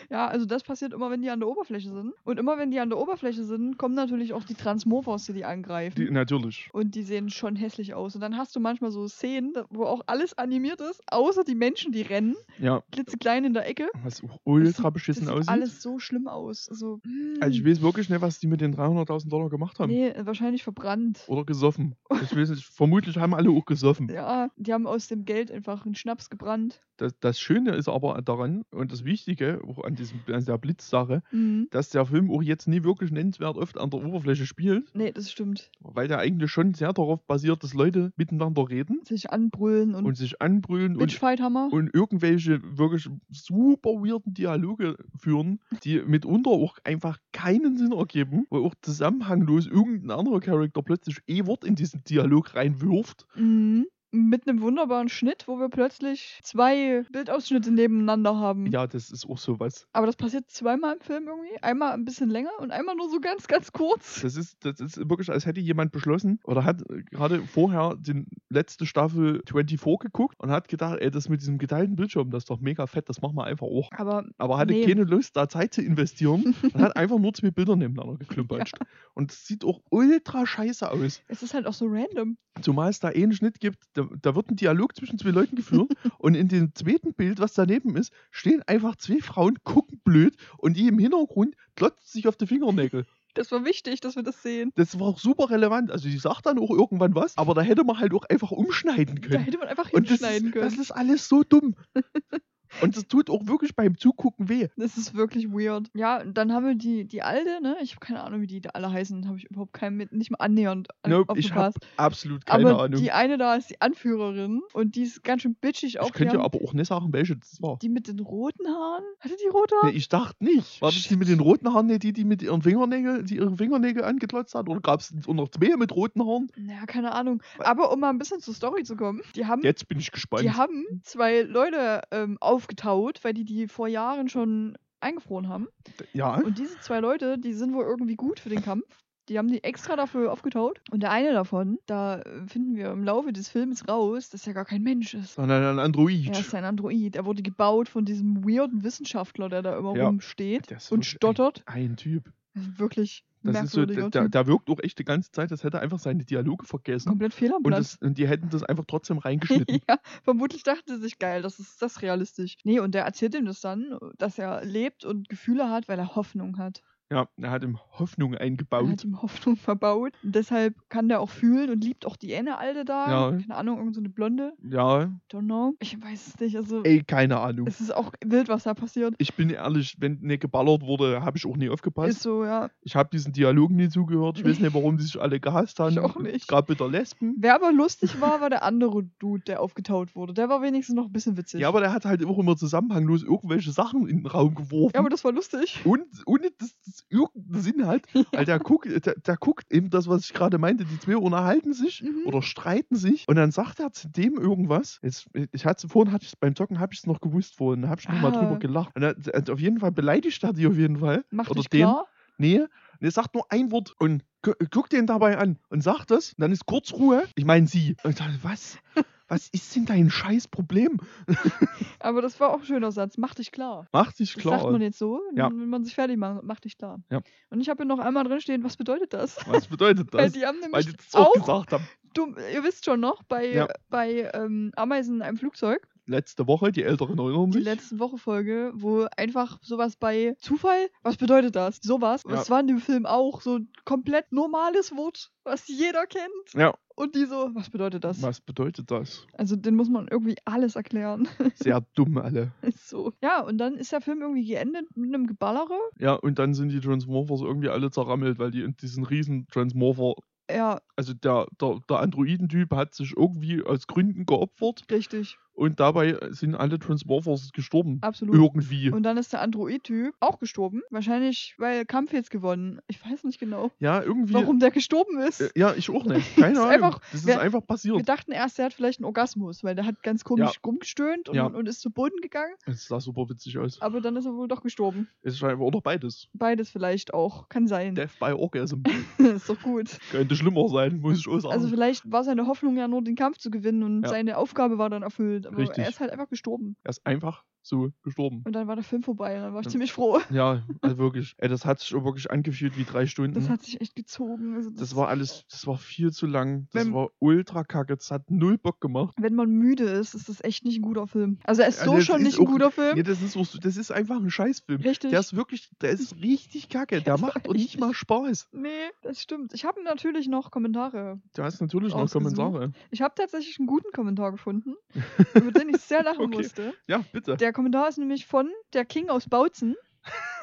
Ja, 0.09 0.27
also 0.27 0.45
das 0.45 0.63
passiert 0.63 0.93
immer, 0.93 1.09
wenn 1.11 1.21
die 1.21 1.29
an 1.29 1.39
der 1.39 1.49
Oberfläche 1.49 1.91
sind. 1.91 2.13
Und 2.23 2.39
immer 2.39 2.57
wenn 2.57 2.71
die 2.71 2.79
an 2.79 2.89
der 2.89 2.99
Oberfläche 2.99 3.43
sind, 3.43 3.77
kommen 3.77 3.95
natürlich 3.95 4.33
auch 4.33 4.43
die 4.43 4.53
Transmorphos, 4.55 5.25
die 5.25 5.33
die 5.33 5.45
angreifen. 5.45 5.95
Die, 5.95 6.09
natürlich. 6.11 6.69
und 6.73 6.95
die 6.95 7.03
sehen 7.03 7.29
schon 7.29 7.55
hässlich 7.55 7.93
aus. 7.93 8.15
Und 8.15 8.21
dann 8.21 8.37
hast 8.37 8.55
du 8.55 8.59
manchmal 8.59 8.91
so 8.91 9.07
Szenen, 9.07 9.53
wo 9.69 9.85
auch 9.85 10.01
alles 10.07 10.37
animiert 10.37 10.81
ist, 10.81 11.01
außer 11.11 11.43
die 11.43 11.55
Menschen, 11.55 11.91
die 11.91 12.01
rennen, 12.01 12.35
Ja, 12.59 12.83
klitzeklein 12.91 13.45
in 13.45 13.53
der 13.53 13.67
Ecke. 13.67 13.87
was 14.03 14.23
auch 14.23 14.29
Das 14.29 14.39
ultra 14.45 14.83
Das 14.83 14.93
beschissen 14.93 15.25
sieht 15.25 15.33
aussieht. 15.33 15.49
alles 15.49 15.81
so 15.81 15.99
schlimm 15.99 16.27
aus. 16.27 16.67
Also, 16.69 16.99
Also 17.39 17.53
ich 17.55 17.63
mm, 17.63 17.67
weiß 17.67 17.81
wirklich 17.81 18.09
nicht, 18.09 18.21
was 18.21 18.39
die 18.39 18.47
mit 18.47 18.61
den 18.61 18.75
300.000 18.75 19.29
Dollar 19.29 19.49
gemacht 19.49 19.79
haben. 19.79 19.91
nee, 19.91 20.13
wahrscheinlich 20.19 20.63
verbrannt. 20.63 21.23
Oder 21.27 21.43
gesoffen. 21.45 21.95
Ich 22.23 22.35
weiß 22.35 22.49
nicht, 22.51 22.63
vermutlich 22.65 23.17
haben 23.17 23.33
alle 23.33 23.49
auch 23.49 23.65
gesoffen. 23.65 24.07
Ja, 24.09 24.49
die 24.55 24.71
haben 24.73 24.87
aus 24.87 25.07
dem 25.07 25.25
Geld 25.25 25.51
einfach 25.51 25.85
einen 25.85 25.95
Schnaps 25.95 26.29
gebrannt. 26.29 26.79
Das, 26.97 27.13
das 27.19 27.39
Schöne 27.39 27.71
ist 27.75 27.89
aber 27.89 28.21
daran, 28.21 28.63
und 28.71 28.91
das 28.91 29.03
Wichtige, 29.03 29.61
auch 29.67 29.83
an, 29.83 29.92
diesem, 29.95 30.21
an 30.31 30.45
der 30.45 30.57
Blitzsache, 30.57 31.21
Mhm. 31.31 31.67
dass 31.71 31.89
der 31.89 32.05
Film 32.05 32.29
auch 32.31 32.41
jetzt 32.41 32.67
nie 32.67 32.83
wirklich 32.83 33.11
nennenswert 33.11 33.57
oft 33.57 33.77
an 33.77 33.89
der 33.89 34.03
Oberfläche 34.03 34.45
spielt, 34.45 34.93
Nee, 34.95 35.11
das 35.11 35.31
stimmt. 35.31 35.69
weil 35.79 36.07
der 36.07 36.19
eigentlich 36.19 36.51
schon 36.51 36.73
sehr 36.73 36.93
darauf 36.93 37.25
basiert, 37.25 37.63
dass 37.63 37.73
Leute 37.73 38.11
miteinander 38.15 38.69
reden 38.69 39.01
Sich 39.05 39.29
anbrüllen 39.31 39.95
und, 39.95 40.05
und 40.05 40.17
sich 40.17 40.41
anbrüllen 40.41 40.97
und, 40.97 41.23
und 41.71 41.93
irgendwelche 41.93 42.59
wirklich 42.77 43.09
super 43.29 43.91
weirden 43.91 44.33
Dialoge 44.33 44.95
führen, 45.17 45.59
die 45.83 46.01
mitunter 46.01 46.51
auch 46.51 46.77
einfach 46.83 47.17
keinen 47.31 47.77
Sinn 47.77 47.91
ergeben, 47.91 48.45
wo 48.49 48.65
auch 48.65 48.75
zusammenhanglos 48.81 49.67
irgendein 49.67 50.11
anderer 50.17 50.39
Charakter 50.39 50.81
plötzlich 50.81 51.17
eh 51.27 51.45
Wort 51.45 51.63
in 51.63 51.75
diesen 51.75 52.03
Dialog 52.03 52.55
reinwirft. 52.55 53.25
Mhm. 53.35 53.85
Mit 54.15 54.47
einem 54.47 54.61
wunderbaren 54.61 55.09
Schnitt, 55.09 55.47
wo 55.47 55.57
wir 55.59 55.69
plötzlich 55.69 56.39
zwei 56.43 57.03
Bildausschnitte 57.11 57.71
nebeneinander 57.71 58.37
haben. 58.37 58.67
Ja, 58.67 58.85
das 58.85 59.09
ist 59.09 59.27
auch 59.27 59.39
sowas. 59.39 59.87
Aber 59.91 60.05
das 60.05 60.15
passiert 60.15 60.49
zweimal 60.51 60.93
im 60.95 61.01
Film 61.01 61.27
irgendwie. 61.27 61.57
Einmal 61.63 61.93
ein 61.93 62.05
bisschen 62.05 62.29
länger 62.29 62.51
und 62.59 62.69
einmal 62.71 62.95
nur 62.95 63.09
so 63.09 63.19
ganz, 63.19 63.47
ganz 63.47 63.71
kurz. 63.71 64.21
Das 64.21 64.35
ist, 64.35 64.63
das 64.63 64.79
ist 64.79 64.97
wirklich, 65.09 65.31
als 65.31 65.47
hätte 65.47 65.59
jemand 65.61 65.91
beschlossen 65.91 66.39
oder 66.43 66.63
hat 66.63 66.83
gerade 67.09 67.41
vorher 67.41 67.95
die 67.99 68.23
letzte 68.49 68.85
Staffel 68.85 69.41
24 69.47 69.99
geguckt 69.99 70.35
und 70.39 70.51
hat 70.51 70.67
gedacht, 70.67 70.99
ey, 70.99 71.09
das 71.09 71.27
mit 71.27 71.41
diesem 71.41 71.57
geteilten 71.57 71.95
Bildschirm, 71.95 72.29
das 72.29 72.43
ist 72.43 72.49
doch 72.51 72.59
mega 72.59 72.85
fett, 72.85 73.09
das 73.09 73.19
machen 73.21 73.35
wir 73.35 73.45
einfach 73.45 73.65
auch. 73.65 73.89
Aber 73.93 74.25
Aber 74.37 74.59
hatte 74.59 74.73
Nee. 74.73 74.85
keine 74.85 75.05
Lust, 75.05 75.35
da 75.35 75.49
Zeit 75.49 75.73
zu 75.73 75.81
investieren 75.81 76.53
und 76.73 76.75
hat 76.75 76.95
einfach 76.95 77.17
nur 77.17 77.33
zwei 77.33 77.49
Bilder 77.49 77.75
nebeneinander 77.75 78.17
geklumpatscht. 78.19 78.77
Und 79.15 79.31
es 79.31 79.47
sieht 79.47 79.65
auch 79.65 79.81
ultra 79.89 80.45
scheiße 80.45 80.91
aus. 80.91 81.23
es 81.27 81.41
ist 81.41 81.55
halt 81.55 81.65
auch 81.65 81.73
so 81.73 81.87
random. 81.87 82.37
Zumal 82.61 82.91
es 82.91 82.99
da 82.99 83.09
eh 83.09 83.23
einen 83.23 83.33
Schnitt 83.33 83.59
gibt, 83.59 83.83
da, 84.09 84.15
da 84.21 84.35
wird 84.35 84.49
ein 84.49 84.55
Dialog 84.55 84.95
zwischen 84.95 85.17
zwei 85.17 85.29
Leuten 85.31 85.55
geführt 85.55 85.91
und 86.19 86.35
in 86.35 86.47
dem 86.47 86.73
zweiten 86.75 87.13
Bild, 87.13 87.39
was 87.39 87.53
daneben 87.53 87.95
ist, 87.95 88.11
stehen 88.31 88.61
einfach 88.67 88.95
zwei 88.95 89.19
Frauen, 89.19 89.57
gucken 89.63 89.99
blöd 90.03 90.35
und 90.57 90.77
die 90.77 90.87
im 90.87 90.99
Hintergrund 90.99 91.55
klotzt 91.75 92.11
sich 92.11 92.27
auf 92.27 92.35
die 92.37 92.47
Fingernägel. 92.47 93.05
Das 93.35 93.51
war 93.51 93.65
wichtig, 93.65 93.99
dass 93.99 94.15
wir 94.15 94.21
das 94.21 94.43
sehen. 94.43 94.71
Das 94.75 94.99
war 94.99 95.07
auch 95.07 95.17
super 95.19 95.49
relevant. 95.49 95.89
Also 95.89 96.07
die 96.07 96.17
sagt 96.19 96.45
dann 96.45 96.59
auch 96.59 96.69
irgendwann 96.69 97.15
was, 97.15 97.35
aber 97.37 97.55
da 97.55 97.61
hätte 97.61 97.83
man 97.83 97.97
halt 97.99 98.13
auch 98.13 98.25
einfach 98.25 98.51
umschneiden 98.51 99.15
Da 99.21 99.27
können. 99.27 99.43
hätte 99.43 99.57
man 99.57 99.67
einfach 99.67 99.91
Und 99.91 100.03
das 100.03 100.19
hinschneiden 100.19 100.51
können. 100.51 100.65
das 100.65 100.77
ist 100.77 100.91
alles 100.91 101.27
so 101.27 101.43
dumm. 101.43 101.75
Und 102.81 102.95
das 102.97 103.07
tut 103.07 103.29
auch 103.29 103.45
wirklich 103.47 103.75
beim 103.75 103.97
Zugucken 103.97 104.49
weh. 104.49 104.67
Das 104.77 104.97
ist 104.97 105.13
wirklich 105.15 105.49
weird. 105.51 105.89
Ja, 105.93 106.21
und 106.21 106.37
dann 106.37 106.51
haben 106.53 106.65
wir 106.65 106.75
die, 106.75 107.05
die 107.05 107.21
Alte, 107.21 107.61
ne? 107.61 107.77
Ich 107.81 107.91
habe 107.95 108.05
keine 108.05 108.23
Ahnung, 108.23 108.41
wie 108.41 108.47
die 108.47 108.61
da 108.61 108.69
alle 108.71 108.91
heißen. 108.91 109.27
Habe 109.27 109.37
ich 109.37 109.45
überhaupt 109.45 109.73
keinen 109.73 109.97
mit, 109.97 110.11
nicht 110.11 110.31
mal 110.31 110.37
annähernd 110.37 110.87
an- 111.03 111.11
Nope, 111.11 111.37
ich 111.39 111.53
habe 111.53 111.73
absolut 111.97 112.45
keine 112.45 112.69
aber 112.71 112.83
Ahnung. 112.83 112.99
die 113.01 113.11
eine 113.11 113.37
da 113.37 113.55
ist 113.55 113.69
die 113.69 113.79
Anführerin 113.81 114.61
und 114.73 114.95
die 114.95 115.03
ist 115.03 115.23
ganz 115.23 115.41
schön 115.43 115.55
bitchig 115.55 115.99
auch. 115.99 116.07
ich 116.07 116.13
könnte 116.13 116.37
haben- 116.37 116.43
aber 116.45 116.59
auch 116.63 116.73
nicht 116.73 116.87
sagen, 116.87 117.09
welche 117.13 117.35
das 117.37 117.61
war. 117.61 117.77
die 117.81 117.89
mit 117.89 118.07
den 118.07 118.19
roten 118.19 118.67
Haaren? 118.67 119.03
Hatte 119.19 119.35
die 119.43 119.47
rote 119.49 119.75
Nee, 119.81 119.87
Haare? 119.87 119.95
ich 119.97 120.09
dachte 120.09 120.43
nicht. 120.43 120.81
War 120.81 120.91
das 120.91 121.03
die 121.07 121.15
mit 121.15 121.27
den 121.27 121.39
roten 121.39 121.73
Haaren, 121.73 121.87
nicht 121.87 122.03
die, 122.03 122.13
die 122.13 122.25
mit 122.25 122.41
ihren 122.41 122.61
Fingernägeln, 122.61 123.25
die 123.25 123.35
ihre 123.37 123.55
Fingernägel 123.55 124.03
angeklotzt 124.03 124.55
hat? 124.55 124.67
Oder 124.69 124.81
gab 124.81 124.99
es 124.99 125.13
noch 125.27 125.49
zwei 125.49 125.75
mit 125.77 125.91
roten 125.95 126.21
Haaren? 126.25 126.51
Naja, 126.57 126.85
keine 126.85 127.11
Ahnung. 127.13 127.41
Aber 127.59 127.91
um 127.91 127.99
mal 127.99 128.09
ein 128.09 128.17
bisschen 128.17 128.39
zur 128.39 128.53
Story 128.53 128.83
zu 128.83 128.95
kommen, 128.95 129.21
die 129.35 129.45
haben 129.45 129.61
Jetzt 129.63 129.87
bin 129.87 129.99
ich 129.99 130.11
gespannt. 130.11 130.43
Die 130.43 130.51
haben 130.51 130.85
zwei 131.03 131.41
Leute 131.41 132.01
ähm, 132.11 132.37
aufgetaut, 132.63 133.23
weil 133.23 133.33
die 133.33 133.43
die 133.45 133.67
vor 133.67 133.87
Jahren 133.87 134.29
schon 134.29 134.77
eingefroren 135.01 135.49
haben. 135.49 135.67
ja, 136.13 136.35
Und 136.35 136.57
diese 136.57 136.79
zwei 136.79 136.99
Leute, 136.99 137.37
die 137.37 137.53
sind 137.53 137.73
wohl 137.73 137.83
irgendwie 137.83 138.15
gut 138.15 138.39
für 138.39 138.49
den 138.49 138.61
Kampf. 138.61 138.85
Die 139.29 139.37
haben 139.37 139.47
die 139.47 139.63
extra 139.63 139.95
dafür 139.95 140.31
aufgetaut. 140.33 140.81
Und 140.91 141.01
der 141.01 141.11
eine 141.11 141.31
davon, 141.31 141.77
da 141.85 142.21
finden 142.47 142.75
wir 142.75 142.91
im 142.91 143.03
Laufe 143.05 143.31
des 143.31 143.47
Films 143.49 143.87
raus, 143.87 144.29
dass 144.29 144.45
er 144.47 144.53
gar 144.53 144.65
kein 144.65 144.83
Mensch 144.83 145.13
ist. 145.13 145.35
sondern 145.35 145.63
ein 145.63 145.79
Android. 145.79 146.27
Er 146.29 146.39
ist 146.39 146.53
ein 146.55 146.65
Android. 146.65 147.15
Er 147.15 147.25
wurde 147.25 147.41
gebaut 147.41 147.87
von 147.87 148.03
diesem 148.05 148.43
weirden 148.45 148.83
Wissenschaftler, 148.83 149.47
der 149.49 149.61
da 149.61 149.77
immer 149.77 149.95
Ja. 149.95 150.07
rumsteht 150.07 150.67
und 150.89 151.05
stottert. 151.05 151.63
Ein, 151.65 151.91
ein 151.91 151.97
Typ. 151.97 152.31
Wirklich 152.53 153.23
Das 153.43 153.63
ist 153.63 153.71
so, 153.71 153.85
Typ. 153.85 154.11
der 154.31 154.47
wirkt 154.47 154.69
auch 154.69 154.79
echt 154.81 154.97
die 154.99 155.03
ganze 155.03 155.31
Zeit, 155.31 155.51
als 155.51 155.63
hätte 155.63 155.77
er 155.77 155.83
einfach 155.83 155.99
seine 155.99 156.23
Dialoge 156.23 156.65
vergessen. 156.65 157.09
Komplett 157.09 157.33
fehl 157.33 157.49
am 157.51 157.57
Und, 157.57 157.63
Platz. 157.65 157.97
das, 157.97 158.07
und 158.07 158.17
die 158.17 158.27
hätten 158.27 158.49
das 158.49 158.63
einfach 158.63 158.85
trotzdem 158.87 159.17
reingeschnitten. 159.19 159.79
ja, 159.87 159.97
vermutlich 160.23 160.63
dachte 160.63 160.93
er 160.93 160.99
sich, 160.99 161.19
geil, 161.19 161.41
das 161.41 161.59
ist 161.59 161.81
das 161.81 162.01
realistisch. 162.01 162.57
Nee, 162.63 162.79
und 162.79 162.95
der 162.95 163.03
erzählt 163.03 163.35
ihm 163.35 163.45
das 163.45 163.61
dann, 163.61 163.97
dass 164.17 164.39
er 164.39 164.63
lebt 164.63 165.03
und 165.05 165.29
Gefühle 165.29 165.69
hat, 165.69 165.87
weil 165.87 165.99
er 165.99 166.15
Hoffnung 166.15 166.57
hat. 166.57 166.81
Ja, 167.11 167.27
er 167.37 167.51
hat 167.51 167.63
ihm 167.63 167.77
Hoffnung 167.99 168.33
Er 168.33 168.41
eingebaut. 168.41 168.89
hat 168.89 169.03
ihm 169.03 169.21
Hoffnung 169.21 169.55
verbaut. 169.55 170.13
Und 170.23 170.33
deshalb 170.35 170.75
kann 170.89 171.09
der 171.09 171.19
auch 171.21 171.29
fühlen 171.29 171.69
und 171.69 171.83
liebt 171.83 172.05
auch 172.05 172.15
die 172.15 172.33
eine 172.35 172.57
Alte 172.57 172.85
da. 172.85 173.07
Ja. 173.31 173.37
Keine 173.37 173.55
Ahnung, 173.55 173.75
irgendeine 173.77 173.93
so 173.93 174.01
eine 174.01 174.09
Blonde. 174.09 174.53
Ja, 174.63 175.11
Don't 175.31 175.45
know. 175.45 175.75
Ich 175.79 176.01
weiß 176.01 176.27
es 176.27 176.39
nicht. 176.39 176.55
Also, 176.57 176.81
ey, 176.83 177.03
keine 177.03 177.39
Ahnung. 177.39 177.67
es 177.67 177.79
ist 177.81 177.93
auch 177.95 178.11
wild, 178.25 178.47
was 178.47 178.63
da 178.63 178.73
passiert. 178.73 179.13
Ich 179.19 179.35
bin 179.35 179.49
ehrlich, 179.51 179.95
wenn 179.99 180.19
nicht 180.21 180.41
geballert 180.41 180.81
wurde, 180.81 181.21
habe 181.23 181.37
ich 181.37 181.45
auch 181.45 181.55
nie 181.57 181.69
aufgepasst. 181.69 182.09
Ist 182.09 182.21
so, 182.23 182.45
ja. 182.45 182.69
Ich 182.81 182.95
habe 182.95 183.09
diesen 183.11 183.31
Dialogen 183.33 183.75
nie 183.75 183.89
zugehört. 183.89 184.39
Ich 184.39 184.45
weiß 184.45 184.59
nicht, 184.59 184.73
warum 184.73 184.97
die 184.97 185.03
sich 185.03 185.21
alle 185.21 185.39
gehasst 185.39 185.79
haben. 185.79 185.83
Ich 185.93 185.99
auch 185.99 186.17
nicht. 186.17 186.47
Gerade 186.47 186.71
mit 186.71 186.79
der 186.79 186.87
Lesben. 186.87 187.35
Wer 187.37 187.53
aber 187.55 187.71
lustig 187.71 188.19
war, 188.21 188.41
war 188.41 188.49
der 188.49 188.63
andere 188.63 189.03
Dude, 189.19 189.43
der 189.43 189.61
aufgetaut 189.61 190.15
wurde. 190.15 190.33
Der 190.33 190.49
war 190.49 190.61
wenigstens 190.61 190.95
noch 190.95 191.05
ein 191.05 191.11
bisschen 191.11 191.37
witzig. 191.37 191.61
Ja, 191.61 191.67
aber 191.67 191.81
der 191.81 191.93
hat 191.93 192.05
halt 192.05 192.25
auch 192.25 192.39
immer 192.39 192.55
zusammenhanglos 192.55 193.21
irgendwelche 193.21 193.71
Sachen 193.71 194.07
in 194.07 194.17
den 194.17 194.25
Raum 194.25 194.55
geworfen. 194.55 194.91
Ja, 194.95 195.01
aber 195.01 195.09
das 195.09 195.23
war 195.23 195.31
lustig. 195.31 195.81
und 195.85 196.05
ohne 196.25 196.49
dass 196.57 196.75
das 196.85 197.02
irgendeinen 197.09 197.61
Sinn 197.61 197.85
hat. 197.87 198.01
Weil 198.33 198.45
der 198.45 198.59
guckt, 198.59 198.87
der, 199.05 199.15
der 199.15 199.37
guckt 199.37 199.71
eben 199.71 199.89
das, 199.89 200.07
was 200.07 200.25
ich 200.25 200.33
gerade 200.33 200.57
meinte, 200.57 200.85
die 200.85 200.99
zwei 200.99 201.17
unterhalten 201.17 201.73
sich 201.73 202.01
Mhm. 202.01 202.23
oder 202.25 202.41
streiten 202.41 202.95
sich 202.95 203.25
und 203.27 203.35
dann 203.35 203.51
sagt 203.51 203.79
er 203.79 203.91
zu 203.91 204.07
dem 204.09 204.37
irgendwas. 204.37 204.99
Jetzt, 205.01 205.27
ich 205.51 205.65
hatte 205.65 205.87
vorhin 205.87 206.11
hatte 206.13 206.25
ich 206.25 206.37
beim 206.39 206.55
Zocken 206.55 206.79
habe 206.79 206.93
ich 206.93 206.99
es 206.99 207.05
noch 207.07 207.21
gewusst 207.21 207.55
vorhin, 207.55 207.87
habe 207.89 208.01
ich 208.01 208.07
noch 208.09 208.19
mal 208.21 208.33
Ah. 208.35 208.39
drüber 208.39 208.57
gelacht. 208.59 208.95
Und 208.95 209.03
er, 209.03 209.15
auf 209.53 209.59
jeden 209.59 209.79
Fall 209.79 209.91
beleidigt 209.91 210.43
er 210.43 210.53
die 210.53 210.67
auf 210.67 210.75
jeden 210.77 210.97
Fall. 210.97 211.23
Macht 211.31 211.51
oder 211.51 211.59
dich 211.61 211.69
den. 211.69 211.81
klar. 211.81 212.07
Nee, 212.39 212.61
und 212.61 212.67
er 213.01 213.11
sagt 213.11 213.35
nur 213.35 213.45
ein 213.51 213.69
Wort 213.71 213.93
und 213.99 214.23
gu 214.41 214.53
guckt 214.71 214.91
den 214.91 215.05
dabei 215.05 215.37
an 215.37 215.59
und 215.69 215.81
sagt 215.81 216.09
das. 216.09 216.29
Und 216.29 216.41
dann 216.41 216.51
ist 216.51 216.65
kurz 216.65 216.91
Ruhe. 216.93 217.23
Ich 217.35 217.45
meine 217.45 217.67
sie. 217.67 217.95
Und 218.03 218.19
dachte, 218.19 218.39
was? 218.41 218.79
Was 219.27 219.47
ist 219.49 219.75
denn 219.75 219.85
dein 219.85 220.09
scheiß 220.09 220.47
Problem? 220.49 220.99
Aber 221.99 222.21
das 222.21 222.39
war 222.39 222.49
auch 222.49 222.59
ein 222.59 222.65
schöner 222.65 222.91
Satz. 222.91 223.17
Mach 223.17 223.33
dich 223.33 223.51
klar. 223.51 223.87
Mach 223.93 224.11
dich 224.11 224.33
Das 224.33 224.41
klar. 224.41 224.59
sagt 224.59 224.71
man 224.71 224.81
jetzt 224.81 224.99
so, 224.99 225.21
Ja. 225.33 225.47
wenn 225.49 225.69
man 225.69 225.83
sich 225.83 225.95
fertig 225.95 226.17
macht. 226.17 226.43
Mach 226.43 226.59
dich 226.59 226.77
klar. 226.77 226.99
Ja. 227.09 227.21
Und 227.49 227.61
ich 227.61 227.69
habe 227.69 227.83
hier 227.83 227.87
noch 227.87 227.99
einmal 227.99 228.25
drin 228.25 228.41
stehen, 228.41 228.63
was 228.63 228.75
bedeutet 228.77 229.13
das? 229.13 229.37
Was 229.47 229.67
bedeutet 229.67 230.11
Weil 230.13 230.25
das? 230.25 230.33
die 230.33 230.45
haben 230.45 230.57
Weil 230.61 230.69
nämlich 230.83 230.87
die 230.87 230.97
das 230.97 231.13
auch 231.15 231.27
auch, 231.27 231.33
gesagt 231.33 231.71
haben. 231.73 231.87
dumm, 232.13 232.35
ihr 232.53 232.63
wisst 232.63 232.85
schon 232.85 232.99
noch, 232.99 233.23
bei, 233.23 233.53
Ja. 233.53 233.67
bei 233.89 234.29
ähm, 234.33 234.71
Ameisen 234.75 235.15
in 235.15 235.21
einem 235.21 235.37
Flugzeug, 235.37 235.87
Letzte 236.05 236.47
Woche, 236.47 236.71
die 236.71 236.83
Älteren 236.83 237.17
erinnern 237.17 237.51
die 237.51 237.59
sich. 237.59 237.65
letzte 237.65 237.99
Woche 237.99 238.17
Folge, 238.17 238.71
wo 238.75 239.07
einfach 239.15 239.59
sowas 239.61 239.95
bei 239.95 240.35
Zufall, 240.39 240.89
was 241.01 241.17
bedeutet 241.17 241.55
das? 241.55 241.79
Sowas. 241.81 242.23
Ja. 242.27 242.31
Das 242.35 242.49
war 242.49 242.59
in 242.59 242.67
dem 242.67 242.79
Film 242.79 243.05
auch 243.05 243.41
so 243.41 243.59
ein 243.59 243.69
komplett 243.85 244.31
normales 244.31 244.95
Wort, 244.95 245.31
was 245.45 245.67
jeder 245.67 246.05
kennt. 246.05 246.53
Ja. 246.53 246.73
Und 246.95 247.15
die 247.15 247.25
so, 247.25 247.49
was 247.53 247.69
bedeutet 247.69 248.03
das? 248.03 248.21
Was 248.21 248.39
bedeutet 248.41 248.91
das? 248.91 249.25
Also 249.33 249.55
den 249.55 249.75
muss 249.75 249.89
man 249.89 250.07
irgendwie 250.07 250.35
alles 250.45 250.75
erklären. 250.75 251.27
Sehr 251.55 251.81
dumm 251.95 252.17
alle. 252.17 252.51
So. 252.75 253.13
Ja, 253.23 253.41
und 253.41 253.57
dann 253.57 253.75
ist 253.75 253.91
der 253.91 254.01
Film 254.01 254.21
irgendwie 254.21 254.45
geendet 254.45 254.85
mit 254.95 255.07
einem 255.13 255.25
Geballere. 255.25 255.77
Ja, 255.97 256.13
und 256.13 256.37
dann 256.37 256.53
sind 256.53 256.69
die 256.69 256.81
Transmorphers 256.81 257.41
irgendwie 257.41 257.69
alle 257.69 257.89
zerrammelt, 257.91 258.37
weil 258.39 258.51
die 258.51 258.61
in 258.61 258.75
diesen 258.77 259.05
riesen 259.05 259.47
Transmorpher, 259.47 260.13
Ja, 260.51 260.81
also 260.95 261.13
der, 261.13 261.47
der, 261.59 261.79
der 261.89 261.99
Androidentyp 261.99 262.71
hat 262.75 262.93
sich 262.93 263.15
irgendwie 263.17 263.63
aus 263.63 263.87
Gründen 263.87 264.25
geopfert 264.25 264.83
richtig. 264.91 265.37
Und 265.53 265.79
dabei 265.79 266.17
sind 266.31 266.55
alle 266.55 266.79
Transmorphers 266.79 267.51
gestorben. 267.53 267.99
Absolut. 268.01 268.35
Irgendwie. 268.35 268.89
Und 268.91 269.03
dann 269.03 269.17
ist 269.17 269.33
der 269.33 269.41
Android-Typ 269.41 270.13
auch 270.19 270.39
gestorben. 270.39 270.81
Wahrscheinlich, 270.89 271.55
weil 271.57 271.85
Kampf 271.85 272.13
jetzt 272.13 272.31
gewonnen. 272.31 272.79
Ich 272.87 273.03
weiß 273.03 273.23
nicht 273.23 273.39
genau, 273.39 273.71
ja, 273.79 274.01
irgendwie. 274.01 274.33
warum 274.33 274.59
der 274.59 274.71
gestorben 274.71 275.19
ist. 275.19 275.41
Äh, 275.41 275.49
Ja, 275.55 275.73
ich 275.75 275.89
auch 275.89 276.05
nicht. 276.05 276.35
Keine 276.35 276.59
Ahnung. 276.59 276.71
einfach- 276.71 276.99
das 277.11 277.21
ist 277.21 277.27
wer- 277.27 277.39
einfach 277.41 277.61
Wir 277.61 277.67
passiert. 277.67 278.09
dachten 278.09 278.31
erst, 278.31 278.57
er 278.59 278.65
hat 278.65 278.73
vielleicht 278.73 278.99
einen 278.99 279.05
Orgasmus, 279.05 279.63
weil 279.63 279.75
der 279.75 279.85
hat 279.85 280.01
ganz 280.03 280.23
komisch 280.23 280.59
rumgestöhnt 280.65 281.29
und, 281.29 281.35
Ja. 281.35 281.45
und 281.45 281.67
ist 281.67 281.81
zu 281.81 281.91
Boden 281.91 282.19
gegangen. 282.21 282.53
Es 282.65 282.87
sah 282.87 282.99
super 282.99 283.29
witzig 283.29 283.57
aus. 283.57 283.81
Aber 283.81 284.01
dann 284.01 284.15
ist 284.15 284.25
er 284.25 284.33
wohl 284.35 284.47
doch 284.47 284.61
gestorben. 284.63 285.07
Es 285.21 285.35
ist 285.35 285.43
einfach 285.43 285.63
oder 285.63 285.81
beides. 285.81 286.27
Beides 286.33 286.69
vielleicht 286.69 287.13
auch. 287.13 287.47
Kann 287.49 287.67
sein. 287.67 287.95
Death 287.95 288.17
by 288.19 288.31
Orgasm. 288.33 288.81
ist 289.17 289.49
doch 289.49 289.61
gut. 289.61 289.97
Könnte 290.11 290.35
schlimmer 290.35 290.67
sein, 290.69 290.99
muss 290.99 291.19
ich 291.19 291.27
auch 291.27 291.39
sagen. 291.39 291.53
Also 291.53 291.67
vielleicht 291.67 292.11
war 292.11 292.23
seine 292.23 292.47
Hoffnung 292.47 292.75
ja 292.77 292.87
nur, 292.87 293.03
den 293.03 293.15
Kampf 293.15 293.37
zu 293.37 293.51
gewinnen 293.51 293.83
und 293.83 294.03
Ja. 294.03 294.09
seine 294.09 294.37
Aufgabe 294.37 294.77
war 294.77 294.89
dann 294.89 295.03
erfüllt. 295.03 295.42
Aber 295.47 295.57
Richtig. 295.57 295.83
er 295.83 295.89
ist 295.89 295.99
halt 295.99 296.11
einfach 296.11 296.29
gestorben. 296.29 296.75
er 296.83 296.89
ist 296.89 297.05
einfach 297.05 297.43
so 297.65 297.91
gestorben. 298.03 298.41
Und 298.45 298.53
dann 298.53 298.67
war 298.67 298.75
der 298.75 298.83
Film 298.83 299.03
vorbei. 299.03 299.35
Und 299.37 299.41
dann 299.43 299.53
war 299.53 299.61
ich 299.61 299.65
Ja. 299.67 299.71
ziemlich 299.71 299.93
froh. 299.93 300.19
Ja, 300.31 300.63
also 300.81 300.97
wirklich. 300.97 301.33
Ey, 301.37 301.47
das 301.49 301.65
hat 301.65 301.79
sich 301.79 301.93
wirklich 301.93 302.29
angefühlt 302.31 302.77
wie 302.77 302.83
drei 302.83 303.05
Stunden. 303.07 303.33
Das 303.33 303.49
hat 303.49 303.63
sich 303.63 303.79
echt 303.81 303.95
gezogen. 303.95 304.55
Also 304.55 304.69
Mhm. 304.69 304.75
Das 304.75 304.95
war 304.95 305.07
alles, 305.07 305.45
das 305.49 305.65
war 305.67 305.77
viel 305.77 306.11
zu 306.11 306.25
lang. 306.27 306.67
Das 306.71 306.85
Wenn- 306.85 306.93
war 306.93 307.09
ultra 307.19 307.63
kacke. 307.63 307.95
Das 307.95 308.11
hat 308.11 308.29
null 308.29 308.57
Bock 308.57 308.81
gemacht. 308.81 309.15
wenn 309.19 309.35
man 309.35 309.49
müde 309.49 309.83
ist, 309.85 310.13
ist 310.13 310.27
das 310.29 310.43
echt 310.43 310.65
nicht 310.65 310.77
ein 310.79 310.81
guter 310.81 311.07
Film. 311.07 311.39
Also 311.43 311.61
er 311.61 311.67
ist 311.69 311.79
Also 311.79 311.91
so 311.91 311.97
das 311.97 312.05
schon 312.05 312.17
ist 312.17 312.23
nicht 312.25 312.39
ein 312.39 312.47
auch- 312.47 312.51
guter 312.51 312.71
Film. 312.71 312.95
Nee, 312.95 313.03
das 313.03 313.21
ist, 313.21 313.37
auch 313.37 313.47
das 313.61 313.77
ist 313.77 313.91
einfach 313.91 314.17
ein 314.17 314.29
Scheißfilm. 314.29 314.81
Richtig. 314.81 315.11
Der 315.11 315.19
ist 315.19 315.35
wirklich, 315.35 315.69
der 315.81 315.91
ist 315.91 316.15
richtig 316.21 316.69
kacke. 316.69 317.01
Der 317.01 317.15
ist 317.15 317.21
macht 317.21 317.47
auch 317.47 317.53
nicht 317.53 317.79
mal 317.79 317.93
Spaß. 317.93 318.49
Nee, 318.51 318.69
das 319.03 319.21
stimmt. 319.21 319.53
Ich 319.53 319.63
habe 319.65 319.81
natürlich 319.83 320.27
noch 320.27 320.51
Kommentare. 320.51 321.21
Du 321.35 321.43
hast 321.43 321.61
natürlich 321.61 321.93
noch. 321.93 322.11
Kommentare. 322.11 322.71
Ich 322.91 323.01
habe 323.01 323.13
tatsächlich 323.15 323.57
einen 323.59 323.67
guten 323.67 323.91
Kommentar 323.93 324.31
gefunden, 324.31 324.75
über 325.35 325.51
den 325.51 325.69
ich 325.69 325.77
sehr 325.77 326.03
lachen 326.03 326.25
Okay. 326.25 326.37
musste. 326.37 326.73
Ja, 326.87 327.03
bitte. 327.11 327.37
Der 327.37 327.52
Kommentar 327.53 327.87
ist 327.89 327.97
nämlich 327.97 328.25
von 328.25 328.49
der 328.73 328.85
King 328.85 329.09
aus 329.09 329.27
Bautzen. 329.29 329.75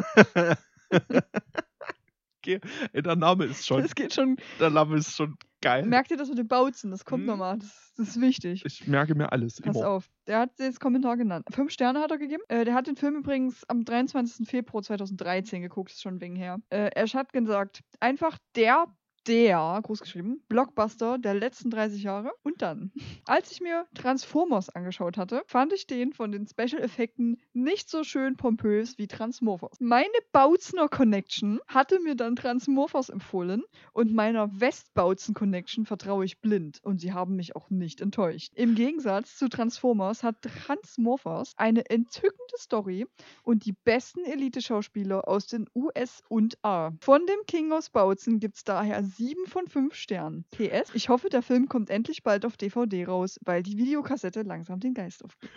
Ey, 2.47 3.03
der 3.03 3.17
Name 3.17 3.45
ist 3.45 3.67
schon, 3.67 3.83
Es 3.83 3.95
geht 3.95 4.15
schon. 4.15 4.37
der 4.59 4.71
Name 4.71 4.97
ist 4.97 5.15
schon 5.15 5.37
geil. 5.61 5.85
Merkt 5.85 6.11
ihr 6.11 6.17
das 6.17 6.31
mit 6.31 6.39
dem 6.39 6.49
Bautzen? 6.49 6.91
Das 6.91 7.05
kommt 7.05 7.23
Mhm. 7.25 7.29
nochmal. 7.29 7.59
Das, 7.59 7.93
das 7.97 8.09
ist 8.09 8.21
wichtig. 8.21 8.63
Ich 8.65 8.87
merke 8.87 9.15
mir 9.15 9.31
alles. 9.31 9.61
Pass 9.61 9.77
immer. 9.77 9.89
auf. 9.89 10.11
Der 10.27 10.39
hat 10.41 10.59
jetzt 10.59 10.81
Kommentar 10.81 11.19
genannt. 11.19 11.47
Fünf 11.55 11.71
Sterne 11.71 12.01
hat 12.01 12.11
er 12.11 12.19
gegeben. 12.19 12.43
Äh, 12.49 12.65
der 12.65 12.75
hat 12.75 12.87
den 12.87 12.97
Film 12.97 13.17
übrigens 13.17 13.63
am 13.69 13.85
23. 13.85 14.49
Februar 14.49 14.83
2013 14.83 15.61
geguckt. 15.61 15.91
Ist 15.93 16.01
schon 16.01 16.21
wenig 16.23 16.41
her. 16.41 16.59
Äh, 16.71 16.91
er 16.95 17.07
hat 17.07 17.33
gesagt, 17.33 17.83
einfach 18.01 18.39
der, 18.57 18.87
der, 19.27 19.81
großgeschrieben, 19.83 20.43
Blockbuster 20.49 21.19
der 21.19 21.35
letzten 21.35 21.71
30 21.71 22.03
Jahre. 22.03 22.33
Und 22.43 22.63
dann, 22.63 22.93
als 23.27 23.53
ich 23.53 23.61
mir 23.61 23.87
Transformers 23.95 24.71
angeschaut 24.71 25.17
hatte, 25.17 25.43
fand 25.47 25.73
ich 25.73 25.87
den 25.87 26.13
von 26.13 26.33
den 26.33 26.47
Special-Effekten 26.47 27.41
nicht 27.53 27.91
so 27.91 28.05
schön 28.05 28.37
pompös 28.37 28.99
wie 28.99 29.07
Transmorphers. 29.07 29.77
Meine 29.81 30.09
Bautzner 30.33 30.89
Connection 30.89 31.61
hatte 31.69 32.01
mir 32.01 32.15
dann 32.15 32.37
Transmorphers 32.37 33.09
empfohlen 33.09 33.63
und 33.93 34.15
meiner 34.15 34.49
Westbautzen 34.61 35.35
Connection 35.35 35.87
vertraue 35.87 36.25
ich 36.25 36.41
blind 36.41 36.81
und 36.83 37.01
sie 37.01 37.13
haben 37.13 37.37
mich 37.37 37.57
auch 37.57 37.71
nicht 37.71 38.01
enttäuscht. 38.01 38.53
Im 38.55 38.75
Gegensatz 38.75 39.37
zu 39.37 39.49
Transformers 39.49 40.23
hat 40.23 40.43
Transmorphers 40.43 41.55
eine 41.57 41.89
entzückende 41.91 42.57
Story 42.57 43.07
und 43.43 43.67
die 43.67 43.75
besten 43.85 44.25
Elite-Schauspieler 44.25 45.29
aus 45.29 45.47
den 45.47 45.67
US 45.75 46.23
und 46.29 46.57
A. 46.63 46.93
Von 47.01 47.27
dem 47.27 47.41
King 47.47 47.73
aus 47.73 47.91
Bautzen 47.91 48.41
gibt 48.41 48.57
es 48.57 48.65
daher 48.65 49.05
7 49.17 49.47
von 49.47 49.67
5 49.69 49.95
Sternen. 49.95 50.45
PS, 50.51 50.91
ich 50.95 51.09
hoffe, 51.09 51.29
der 51.29 51.43
Film 51.43 51.69
kommt 51.69 51.91
endlich 51.91 52.23
bald 52.23 52.45
auf 52.45 52.57
DVD 52.57 53.05
raus, 53.07 53.39
weil 53.45 53.63
die 53.63 53.77
Videokassette 53.77 54.43
langsam 54.43 54.81
den 54.81 54.95
Geist 54.95 55.25
aufgibt. 55.25 55.53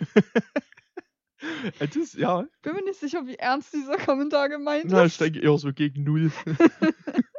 Das, 1.78 2.12
ja, 2.14 2.46
Bin 2.62 2.74
mir 2.74 2.84
nicht 2.84 3.00
sicher, 3.00 3.26
wie 3.26 3.36
ernst 3.36 3.74
dieser 3.74 3.96
Kommentar 3.96 4.48
gemeint 4.48 4.86
na, 4.88 5.00
ich 5.04 5.12
ist. 5.12 5.20
denke 5.20 5.40
eher 5.40 5.58
so 5.58 5.72
gegen 5.72 6.04
null. 6.04 6.32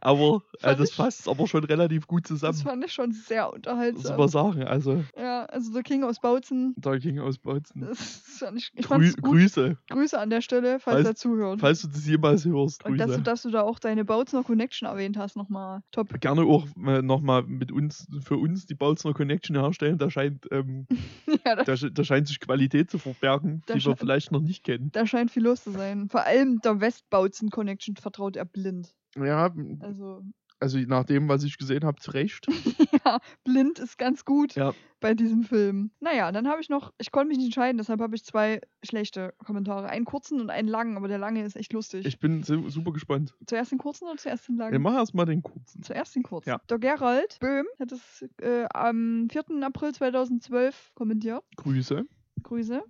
aber 0.00 0.42
äh, 0.62 0.76
das 0.76 0.90
ich- 0.90 0.94
fasst 0.96 1.28
aber 1.28 1.46
schon 1.46 1.64
relativ 1.64 2.06
gut 2.06 2.22
Das 2.24 2.28
zusammen. 2.28 2.58
fand 2.58 2.84
ich 2.84 2.92
schon 2.92 3.12
sehr 3.12 3.46
Muss 3.46 3.54
unterhaltsam. 3.56 4.16
man 4.18 4.28
sagen. 4.28 4.62
Also, 4.64 5.04
Ja, 5.16 5.44
also 5.46 5.72
der 5.72 5.82
King 5.82 6.04
aus 6.04 6.20
Bautzen, 6.20 6.74
da 6.76 6.96
ging 6.96 7.18
aus 7.20 7.38
Bautzen. 7.38 7.82
das 7.82 7.98
fand 8.38 8.58
ich, 8.58 8.70
ich 8.74 8.86
Grü 8.86 9.10
gut. 9.12 9.22
Grüße. 9.22 9.76
Grüße 9.90 10.18
an 10.18 10.30
der 10.30 10.40
Stelle, 10.40 10.78
falls, 10.80 10.96
Falls- 10.96 11.08
er 11.08 11.14
zuhört. 11.16 11.60
Falls 11.60 11.82
du 11.82 11.88
das 11.88 12.06
jemals 12.06 12.44
hörst, 12.44 12.84
Und 12.84 12.98
dass 12.98 13.06
du, 13.08 13.12
Grüße. 13.14 13.22
dass 13.22 13.42
du 13.42 13.50
da 13.50 13.62
auch 13.62 13.78
deine 13.78 14.04
Bautzner 14.04 14.42
Connection 14.42 14.88
erwähnt 14.88 15.16
hast, 15.16 15.36
nochmal 15.36 15.82
top. 15.90 16.20
Gerne 16.20 16.42
auch 16.42 16.66
äh, 16.86 17.02
nochmal 17.02 17.42
mit 17.44 17.72
uns, 17.72 18.06
für 18.22 18.36
uns 18.36 18.66
die 18.66 18.74
Bautzner 18.74 19.14
Connection 19.14 19.56
herstellen. 19.56 19.98
Da 19.98 20.10
scheint, 20.10 20.46
ähm, 20.50 20.86
ja, 21.46 21.56
da, 21.56 21.64
da, 21.64 21.74
da 21.74 22.04
scheint 22.04 22.28
sich 22.28 22.40
Qualität 22.40 22.90
zu 22.90 22.98
verbergen, 22.98 23.62
die 23.68 23.84
wir 23.84 23.96
vielleicht 23.96 24.32
noch 24.32 24.40
nicht 24.42 24.64
kennen. 24.64 24.90
da 24.92 25.06
scheint 25.06 25.30
viel 25.30 25.42
los 25.44 25.64
zu 25.64 25.70
sein. 25.70 26.08
Vor 26.08 26.22
allem 26.24 26.60
der 26.62 26.80
Westbautzen 26.80 27.50
Connection 27.50 27.96
vertraut 27.96 28.36
er 28.36 28.44
blind. 28.44 28.94
Ja, 29.16 29.52
Also, 29.80 30.22
also 30.60 30.78
nach 30.80 31.04
dem, 31.04 31.28
was 31.28 31.44
ich 31.44 31.56
gesehen 31.56 31.84
habe, 31.84 32.00
zu 32.00 32.10
Recht. 32.10 32.46
ja, 33.04 33.18
blind 33.44 33.78
ist 33.78 33.96
ganz 33.96 34.24
gut 34.24 34.54
Ja. 34.56 34.74
bei 35.00 35.14
diesem 35.14 35.44
Film. 35.44 35.92
Naja, 36.00 36.32
dann 36.32 36.48
habe 36.48 36.60
ich 36.60 36.68
noch, 36.68 36.92
ich 36.98 37.12
konnte 37.12 37.28
mich 37.28 37.38
nicht 37.38 37.46
entscheiden, 37.46 37.78
deshalb 37.78 38.00
habe 38.00 38.16
ich 38.16 38.24
zwei 38.24 38.60
schlechte 38.84 39.34
Kommentare. 39.44 39.88
Einen 39.88 40.04
kurzen 40.04 40.40
und 40.40 40.50
einen 40.50 40.66
langen, 40.68 40.96
aber 40.96 41.06
der 41.08 41.18
lange 41.18 41.44
ist 41.44 41.56
echt 41.56 41.72
lustig. 41.72 42.04
Ich 42.06 42.18
bin 42.18 42.42
su- 42.42 42.68
super 42.68 42.92
gespannt. 42.92 43.34
zuerst 43.46 43.70
den 43.72 43.78
kurzen 43.78 44.04
oder 44.08 44.16
zuerst 44.16 44.48
den 44.48 44.56
langen? 44.56 44.72
Ja, 44.74 44.78
mach 44.80 44.94
erstmal 44.94 45.26
den 45.26 45.42
kurzen. 45.42 45.82
Zuerst 45.82 46.14
den 46.16 46.22
kurzen. 46.24 46.48
Ja. 46.50 46.60
Der 46.68 46.78
Gerald 46.78 47.38
Böhm 47.40 47.66
hat 47.78 47.92
es 47.92 48.24
äh, 48.42 48.66
am 48.74 49.28
4. 49.30 49.44
April 49.62 49.92
2012 49.94 50.90
kommentiert. 50.94 51.44
Grüße. 51.56 52.04
Grüße. 52.42 52.82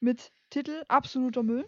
Mit 0.00 0.30
Titel 0.50 0.82
Absoluter 0.88 1.42
Müll. 1.42 1.64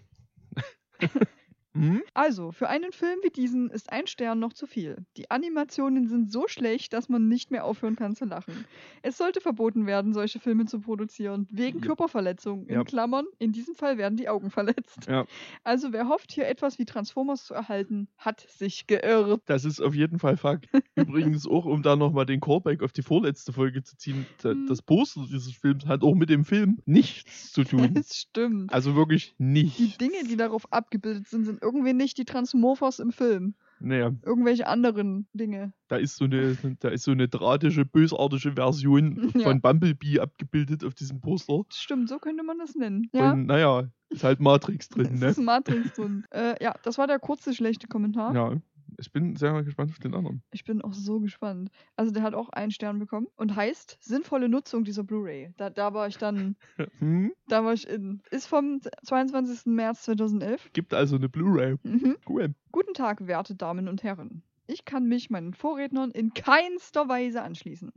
Hm? 1.81 2.03
Also, 2.15 2.53
für 2.53 2.69
einen 2.69 2.93
Film 2.93 3.19
wie 3.23 3.31
diesen 3.31 3.71
ist 3.71 3.91
ein 3.93 4.07
Stern 4.07 4.39
noch 4.39 4.53
zu 4.53 4.67
viel. 4.67 5.05
Die 5.17 5.31
Animationen 5.31 6.09
sind 6.09 6.31
so 6.31 6.49
schlecht, 6.49 6.93
dass 6.93 7.09
man 7.09 7.29
nicht 7.29 7.51
mehr 7.51 7.65
aufhören 7.65 7.97
kann 7.97 8.15
zu 8.15 8.25
lachen. 8.25 8.65
Es 9.03 9.17
sollte 9.19 9.41
verboten 9.41 9.87
werden, 9.87 10.13
solche 10.13 10.41
Filme 10.41 10.67
zu 10.67 10.81
produzieren, 10.81 11.47
wegen 11.51 11.79
Ja. 11.79 11.87
Körperverletzung. 11.87 12.67
In 12.67 12.75
Ja. 12.75 12.85
Klammern, 12.85 13.27
in 13.39 13.53
diesem 13.53 13.75
Fall 13.75 13.99
werden 13.99 14.17
die 14.17 14.29
Augen 14.29 14.51
verletzt. 14.51 15.07
Ja. 15.09 15.27
Also, 15.65 15.93
wer 15.93 16.09
hofft, 16.09 16.33
hier 16.33 16.47
etwas 16.49 16.79
wie 16.79 16.85
Transformers 16.85 17.45
zu 17.45 17.55
erhalten, 17.55 18.09
hat 18.17 18.41
sich 18.41 18.87
geirrt. 18.87 19.43
Das 19.47 19.65
ist 19.65 19.81
auf 19.81 19.95
jeden 19.95 20.19
Fall 20.19 20.37
Fakt. 20.37 20.67
Übrigens 20.97 21.47
auch, 21.47 21.65
um 21.65 21.83
da 21.83 21.97
nochmal 21.97 22.27
den 22.27 22.41
Callback 22.41 22.83
auf 22.83 22.93
die 22.93 23.03
vorletzte 23.03 23.53
Folge 23.53 23.83
zu 23.83 23.97
ziehen, 23.97 24.27
Hm. 24.43 24.67
das 24.67 24.83
Poster 24.83 25.27
dieses 25.31 25.53
Films 25.55 25.87
hat 25.87 26.03
auch 26.03 26.15
mit 26.15 26.31
dem 26.31 26.45
Film 26.45 26.79
nichts 26.87 27.53
zu 27.53 27.65
tun. 27.65 27.95
Es 28.05 28.17
stimmt. 28.17 28.73
Also 28.73 28.95
wirklich 28.97 29.35
Die 29.39 29.45
nicht. 29.45 30.01
Dinge, 30.01 30.25
die 30.29 30.37
darauf 30.37 30.73
abgebildet 30.73 31.29
sind, 31.29 31.45
sind 31.45 31.63
irgendwie 31.69 31.93
nicht 31.93 32.19
die 32.19 32.25
Transmorphers 32.25 32.99
im 32.99 33.13
Film. 33.13 33.55
Naja, 33.81 34.11
Irgendwelche 34.25 34.67
anderen 34.67 35.29
Dinge. 35.33 35.73
da 35.87 35.97
ist 35.97 36.17
so 36.17 36.25
eine, 36.25 36.57
da 36.81 36.89
ist 36.89 37.05
so 37.05 37.13
eine 37.13 37.29
drahtische, 37.29 37.85
bösartige 37.85 38.53
Version 38.55 39.31
Ja. 39.35 39.43
von 39.43 39.61
Bumblebee 39.61 40.19
abgebildet 40.19 40.85
auf 40.85 40.95
diesem 40.95 41.21
Poster. 41.21 41.63
Stimmt, 41.73 42.09
so 42.09 42.19
könnte 42.19 42.43
man 42.43 42.59
das 42.59 42.75
nennen. 42.75 43.09
Ja. 43.13 43.33
Und 43.33 43.47
naja, 43.47 43.89
ist 44.09 44.25
halt 44.25 44.41
Matrix 44.41 44.89
drin, 44.89 45.15
ne? 45.21 45.27
ist 45.29 45.39
Matrix 45.39 45.93
drin. 45.93 46.25
Äh, 46.31 46.63
ja, 46.63 46.75
das 46.83 46.99
war 46.99 47.07
der 47.07 47.21
kurze, 47.21 47.55
schlechte 47.55 47.87
Kommentar. 47.87 48.35
Ja. 48.35 48.57
Ich 48.99 49.13
bin 49.13 49.37
sehr 49.37 49.63
gespannt 49.63 49.93
auf 49.93 49.99
den 49.99 50.15
anderen. 50.15 50.43
Ich 50.51 50.65
bin 50.65 50.83
auch 50.83 50.93
so 50.93 51.21
gespannt. 51.21 51.71
Also, 51.97 52.11
der 52.13 52.23
hat 52.23 52.35
auch 52.35 52.49
einen 52.49 52.73
Stern 52.73 52.99
bekommen 52.99 53.29
und 53.37 53.55
heißt 53.55 53.97
sinnvolle 54.01 54.49
Nutzung 54.49 54.85
dieser 54.85 55.05
Blu-ray. 55.05 55.53
Da, 55.57 55.71
da 55.71 55.95
war 55.95 56.09
ich 56.09 56.19
dann, 56.19 56.57
Hm? 56.99 57.33
da 57.47 57.65
war 57.65 57.73
ich 57.73 57.89
in. 57.89 58.23
Ist 58.31 58.47
vom 58.47 58.81
22. 59.05 59.67
März 59.67 60.03
2011. 60.03 60.73
Gibt 60.73 60.95
also 60.95 61.17
eine 61.17 61.29
Blu-ray. 61.29 61.77
Mhm. 61.85 62.17
Cool. 62.29 62.55
Guten 62.73 62.95
Tag, 62.95 63.27
werte 63.27 63.55
Damen 63.55 63.89
und 63.89 64.03
Herren. 64.03 64.43
Ich 64.67 64.85
kann 64.85 65.07
mich 65.07 65.31
meinen 65.31 65.55
Vorrednern 65.55 66.11
in 66.11 66.35
keinster 66.35 67.09
Weise 67.09 67.43
anschließen. 67.43 67.91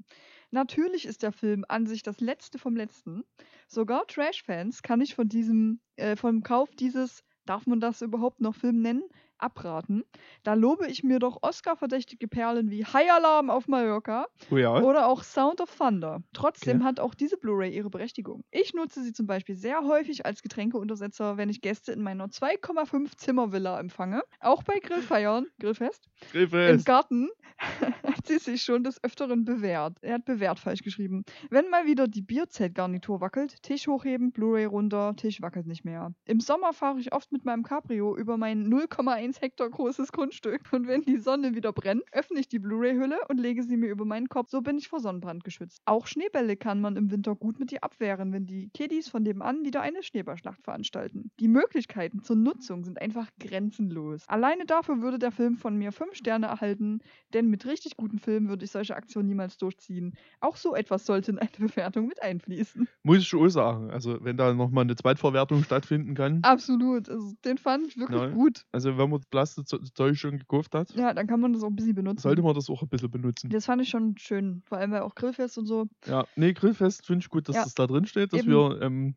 Natürlich 0.52 1.06
ist 1.06 1.24
der 1.24 1.32
Film 1.32 1.66
an 1.68 1.86
sich 1.86 2.04
das 2.04 2.22
Letzte 2.22 2.60
vom 2.60 2.76
Letzten. 2.76 3.24
Sogar 3.68 4.06
Trash-Fans 4.08 4.82
kann 4.82 5.02
ich 5.02 5.16
von 5.16 5.28
diesem, 5.28 5.80
äh, 5.98 6.16
vom 6.16 6.44
Kauf 6.44 6.70
dieses, 6.76 7.24
darf 7.46 7.68
man 7.68 7.80
das 7.80 8.02
überhaupt 8.02 8.40
noch 8.40 8.56
Film 8.56 8.82
nennen, 8.82 9.04
abraten. 9.42 10.04
Da 10.44 10.54
lobe 10.54 10.88
ich 10.88 11.04
mir 11.04 11.20
doch 11.20 11.40
Oscar-verdächtige 11.42 12.28
Perlen 12.28 12.70
wie 12.70 12.86
High 12.86 13.12
Alarm 13.12 13.50
auf 13.50 13.68
Mallorca 13.68 14.28
Oh 14.50 14.58
ja. 14.58 14.82
oder 14.82 15.08
auch 15.08 15.24
Sound 15.24 15.62
of 15.62 15.76
Thunder. 15.76 16.22
Trotzdem 16.34 16.78
Okay. 16.78 16.86
hat 16.86 17.00
auch 17.00 17.14
diese 17.16 17.38
Blu-ray 17.38 17.76
ihre 17.76 17.90
Berechtigung. 17.90 18.44
Ich 18.52 18.74
nutze 18.74 19.04
sie 19.04 19.14
zum 19.14 19.28
Beispiel 19.28 19.56
sehr 19.56 19.82
häufig 19.84 20.26
als 20.26 20.42
Getränkeuntersetzer, 20.42 21.38
wenn 21.38 21.50
ich 21.50 21.62
Gäste 21.62 21.92
in 21.92 22.02
meiner 22.02 22.28
2,5 22.28 23.16
Zimmer-Villa 23.18 23.80
empfange. 23.80 24.22
Auch 24.40 24.64
bei 24.64 24.80
Grillfeiern, 24.80 25.48
Grillfest, 25.60 26.06
im 26.22 26.32
Grillfest. 26.32 26.86
Garten 26.86 27.30
hat 27.82 28.26
sie 28.28 28.38
sich 28.40 28.62
schon 28.64 28.84
des 28.84 29.04
Öfteren 29.04 29.46
bewährt. 29.46 29.98
Er 30.02 30.16
hat 30.16 30.26
bewährt 30.26 30.60
falsch 30.60 30.82
geschrieben. 30.82 31.24
Wenn 31.50 31.70
mal 31.70 31.86
wieder 31.86 32.08
die 32.08 32.22
Bierzeltgarnitur 32.22 33.22
wackelt, 33.22 33.62
Tisch 33.64 33.88
hochheben, 33.88 34.32
Blu-ray 34.32 34.66
runter, 34.66 35.14
Tisch 35.16 35.42
wackelt 35.42 35.68
nicht 35.68 35.86
mehr. 35.86 36.14
Im 36.26 36.40
Sommer 36.40 36.74
fahre 36.74 37.00
ich 37.00 37.14
oft 37.14 37.32
mit 37.32 37.46
meinem 37.46 37.64
Cabrio 37.64 38.16
über 38.18 38.38
mein 38.38 38.68
0,1 38.68 39.31
Hektar 39.40 39.70
großes 39.70 40.12
Grundstück 40.12 40.74
und 40.74 40.88
wenn 40.88 41.02
die 41.04 41.18
Sonne 41.18 41.54
wieder 41.56 41.72
brennt, 41.72 42.04
öffne 42.12 42.40
ich 42.40 42.48
die 42.50 42.58
Blu-ray-Hülle 42.60 43.20
und 43.30 43.40
lege 43.40 43.62
sie 43.64 43.78
mir 43.78 43.90
über 43.92 44.04
meinen 44.04 44.28
Kopf. 44.28 44.50
So 44.50 44.62
bin 44.62 44.78
ich 44.80 44.88
vor 44.90 45.00
Sonnenbrand 45.00 45.44
geschützt. 45.44 45.80
Auch 45.86 46.08
Schneebälle 46.08 46.58
kann 46.58 46.82
man 46.82 46.96
im 46.96 47.12
Winter 47.12 47.36
gut 47.36 47.60
mit 47.60 47.72
ihr 47.72 47.84
abwehren, 47.84 48.34
wenn 48.34 48.48
die 48.48 48.70
Kiddies 48.74 49.08
von 49.10 49.22
nebenan 49.24 49.64
wieder 49.64 49.82
eine 49.82 50.02
Schneeballschlacht 50.02 50.64
veranstalten. 50.64 51.32
Die 51.40 51.48
Möglichkeiten 51.48 52.24
zur 52.24 52.36
Nutzung 52.36 52.84
sind 52.84 53.00
einfach 53.00 53.30
grenzenlos. 53.40 54.24
Alleine 54.28 54.66
dafür 54.66 55.02
würde 55.02 55.20
der 55.20 55.32
Film 55.32 55.56
von 55.58 55.78
mir 55.78 55.92
5 55.92 56.16
Sterne 56.16 56.48
erhalten, 56.48 57.00
denn 57.34 57.48
mit 57.50 57.66
richtig 57.66 57.96
guten 57.98 58.18
Filmen 58.20 58.50
würde 58.50 58.66
ich 58.66 58.72
solche 58.72 58.96
Aktionen 58.96 59.28
niemals 59.28 59.58
durchziehen. 59.58 60.14
Auch 60.40 60.56
so 60.56 60.74
etwas 60.76 61.06
sollte 61.06 61.32
in 61.32 61.38
eine 61.40 61.50
Bewertung 61.60 62.08
mit 62.08 62.22
einfließen. 62.22 62.88
Muss 63.04 63.20
ich 63.20 63.28
schon 63.28 63.50
sagen. 63.50 63.92
Also, 63.92 64.24
wenn 64.24 64.38
da 64.38 64.54
nochmal 64.54 64.84
eine 64.84 64.96
Zweitverwertung 64.96 65.64
stattfinden 65.64 66.14
kann. 66.16 66.42
Absolut. 66.44 67.10
Also, 67.10 67.34
den 67.46 67.58
fand 67.58 67.88
ich 67.88 67.98
wirklich 67.98 68.22
Ja. 68.22 68.28
gut. 68.28 68.66
Also, 68.72 68.98
wenn 68.98 69.10
man 69.10 69.21
das 69.30 69.56
Zeug 69.94 70.18
schon 70.18 70.38
gekauft 70.40 70.74
hat, 70.76 70.92
Ja, 70.96 71.14
dann 71.14 71.28
kann 71.28 71.40
man 71.40 71.54
das 71.54 71.64
auch 71.64 71.68
ein 71.68 71.76
bisschen 71.76 71.96
benutzen. 71.96 72.22
sollte 72.22 72.42
man 72.42 72.56
das 72.56 72.70
auch 72.70 72.82
ein 72.82 72.90
bisschen 72.90 73.12
benutzen. 73.12 73.50
das 73.50 73.66
fand 73.66 73.82
ich 73.82 73.90
schon 73.90 74.18
schön. 74.18 74.64
Vor 74.66 74.78
allem 74.78 74.92
weil 74.92 75.02
auch 75.02 75.16
Grillfest 75.16 75.58
und 75.58 75.66
so. 75.68 75.88
Ja, 76.06 76.26
nee, 76.36 76.54
Grillfest 76.54 77.06
finde 77.06 77.24
ich 77.24 77.30
gut, 77.30 77.48
dass 77.50 77.56
Ja. 77.56 77.64
das 77.64 77.76
da 77.76 77.88
drin 77.88 78.06
steht, 78.06 78.34
dass 78.34 78.42
Eben. 78.42 78.52
wir 78.52 78.82
ähm, 78.82 79.16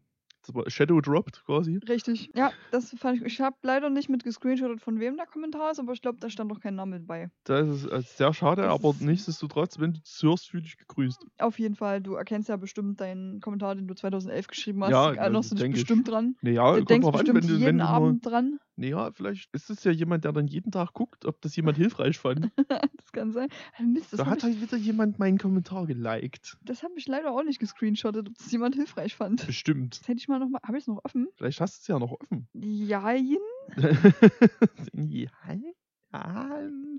Shadow 0.66 1.00
dropped 1.00 1.42
quasi. 1.46 1.80
Richtig. 1.88 2.28
Ja, 2.34 2.52
das 2.70 2.90
fand 2.98 3.16
ich. 3.16 3.22
Ich 3.24 3.40
habe 3.40 3.56
leider 3.62 3.88
nicht 3.88 4.10
mit 4.10 4.24
gescreenshottet, 4.24 4.82
von 4.82 5.00
wem 5.00 5.16
der 5.16 5.24
Kommentar 5.24 5.70
ist, 5.70 5.78
aber 5.80 5.94
ich 5.94 6.02
glaube, 6.02 6.18
da 6.20 6.28
stand 6.28 6.50
doch 6.50 6.60
kein 6.60 6.74
Name 6.74 7.00
bei. 7.00 7.30
Das 7.44 7.66
ist 7.66 7.86
äh, 7.86 8.02
sehr 8.02 8.34
schade, 8.34 8.60
Das 8.60 8.72
aber 8.74 8.94
nichtsdestotrotz, 9.00 9.78
wenn 9.78 9.94
du 9.94 10.00
das 10.00 10.22
hörst, 10.22 10.50
fühle 10.50 10.64
dich 10.64 10.76
gegrüßt. 10.76 11.24
Auf 11.38 11.58
jeden 11.58 11.76
Fall, 11.76 12.02
du 12.02 12.12
erkennst 12.16 12.50
ja 12.50 12.56
bestimmt 12.56 13.00
deinen 13.00 13.40
Kommentar, 13.40 13.74
den 13.74 13.86
du 13.88 13.94
2011 13.94 14.48
geschrieben 14.48 14.84
hast. 14.84 14.90
Ja, 14.90 15.14
erinnerst 15.14 15.50
du 15.52 15.54
das 15.54 15.62
dich 15.62 15.64
denk 15.64 15.76
ich. 15.76 15.80
bestimmt 15.86 16.08
dran. 16.10 16.36
Naja, 16.42 16.76
du 16.76 16.84
denkst 16.84 17.04
drauf 17.06 17.14
an, 17.14 17.20
bestimmt 17.20 17.36
wenn 17.42 17.48
du, 17.48 17.54
wenn 17.54 17.60
jeden 17.60 17.78
du 17.78 17.84
nur, 17.84 17.88
Abend 17.94 18.26
dran. 18.26 18.58
Naja, 18.76 19.12
vielleicht 19.12 19.48
ist 19.52 19.70
es 19.70 19.84
ja 19.84 19.92
jemand, 19.92 20.24
der 20.24 20.32
dann 20.32 20.46
jeden 20.48 20.72
Tag 20.72 20.92
guckt, 20.94 21.24
ob 21.24 21.40
das 21.40 21.54
jemand 21.54 21.76
hilfreich 21.76 22.18
fand. 22.18 22.50
das 22.68 23.12
kann 23.12 23.32
sein. 23.32 23.48
Ah, 23.78 23.82
Mist, 23.82 24.12
das 24.12 24.18
da 24.18 24.26
hat 24.26 24.42
halt 24.42 24.60
wieder 24.60 24.76
jemand 24.76 25.18
meinen 25.18 25.38
Kommentar 25.38 25.86
geliked. 25.86 26.56
das 26.64 26.82
hab 26.82 26.90
ich 26.96 27.06
leider 27.06 27.30
auch 27.30 27.44
nicht 27.44 27.60
gescreenshottet, 27.60 28.28
ob 28.28 28.38
das 28.38 28.50
jemand 28.50 28.74
hilfreich 28.74 29.14
fand. 29.14 29.46
Bestimmt. 29.46 30.00
Das 30.00 30.08
hätte 30.08 30.18
ich 30.18 30.28
mal 30.28 30.38
noch 30.40 30.48
mal. 30.48 30.60
Habe 30.64 30.76
ich 30.76 30.84
es 30.84 30.88
noch 30.88 31.04
offen? 31.04 31.28
Vielleicht 31.36 31.60
hast 31.60 31.78
du 31.78 31.80
es 31.82 31.88
ja 31.88 31.98
noch 31.98 32.12
offen. 32.12 32.48
Jein. 32.52 33.36
ja, 34.92 35.30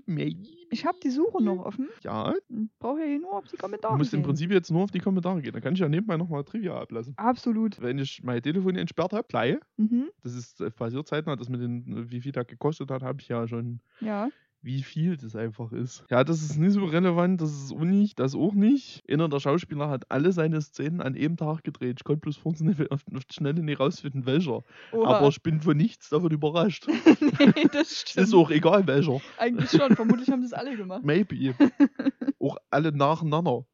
maybe. 0.06 0.48
Ich 0.70 0.84
habe 0.84 0.98
die 1.02 1.10
Suche 1.10 1.42
noch 1.42 1.64
offen. 1.64 1.88
Ja, 2.02 2.34
Brauche 2.78 3.00
ja 3.00 3.06
hier 3.06 3.20
nur 3.20 3.32
auf 3.34 3.46
die 3.46 3.56
Kommentare. 3.56 3.94
du 3.94 3.98
musst 3.98 4.12
im 4.14 4.20
gehen. 4.20 4.26
Prinzip 4.26 4.50
jetzt 4.50 4.70
nur 4.70 4.82
auf 4.82 4.90
die 4.90 4.98
Kommentare 4.98 5.40
gehen. 5.40 5.52
Dann 5.52 5.62
kann 5.62 5.74
ich 5.74 5.80
ja 5.80 5.88
nebenbei 5.88 6.16
nochmal 6.16 6.44
Trivia 6.44 6.78
ablassen. 6.80 7.14
Absolut. 7.16 7.80
Wenn 7.80 7.98
ich 7.98 8.22
mein 8.22 8.42
Telefon 8.42 8.76
entsperrt 8.76 9.12
habe, 9.12 9.26
gleich, 9.28 9.56
Mhm. 9.76 10.10
das 10.22 10.34
ist 10.34 10.60
äh, 10.60 10.70
passiert 10.70 11.06
zeitnah, 11.06 11.36
das 11.36 11.48
mit 11.48 11.60
den, 11.60 12.10
wie 12.10 12.20
viel 12.20 12.32
das 12.32 12.46
gekostet 12.46 12.90
hat, 12.90 13.02
habe 13.02 13.20
ich 13.20 13.28
ja 13.28 13.46
schon, 13.48 13.80
Ja. 14.00 14.28
Wie 14.62 14.82
viel 14.82 15.16
das 15.16 15.36
einfach 15.36 15.72
ist. 15.72 16.04
Ja, 16.10 16.24
das 16.24 16.42
ist 16.42 16.58
nicht 16.58 16.72
so 16.72 16.84
relevant, 16.84 17.40
das 17.40 17.52
ist 17.52 17.72
auch 17.72 17.84
nicht, 17.84 18.18
das 18.18 18.34
auch 18.34 18.52
nicht. 18.52 19.02
Einer 19.08 19.28
der 19.28 19.40
Schauspieler 19.40 19.88
hat 19.88 20.10
alle 20.10 20.32
seine 20.32 20.60
Szenen 20.60 21.00
an 21.00 21.14
einem 21.14 21.36
Tag 21.36 21.62
gedreht. 21.64 21.98
Ich 22.00 22.04
konnte 22.04 22.20
bloß 22.20 22.60
nicht 22.60 22.90
auf, 22.90 23.04
auf 23.14 23.24
die 23.24 23.34
Schnelle 23.34 23.62
nicht 23.62 23.78
rausfinden, 23.80 24.26
welcher. 24.26 24.62
Oha. 24.92 25.16
Aber 25.16 25.28
ich 25.28 25.42
bin 25.42 25.60
von 25.60 25.76
nichts 25.76 26.08
davon 26.08 26.30
überrascht. 26.30 26.86
nee, 27.20 27.66
das 27.72 28.00
stimmt. 28.00 28.26
ist 28.28 28.34
auch 28.34 28.50
egal, 28.50 28.86
welcher. 28.86 29.20
Eigentlich 29.38 29.70
schon. 29.70 29.94
Vermutlich 29.94 30.28
haben 30.30 30.42
das 30.42 30.52
alle 30.52 30.76
gemacht. 30.76 31.04
Maybe. 31.04 31.54
auch 32.40 32.56
alle 32.70 32.92
nacheinander. 32.92 33.64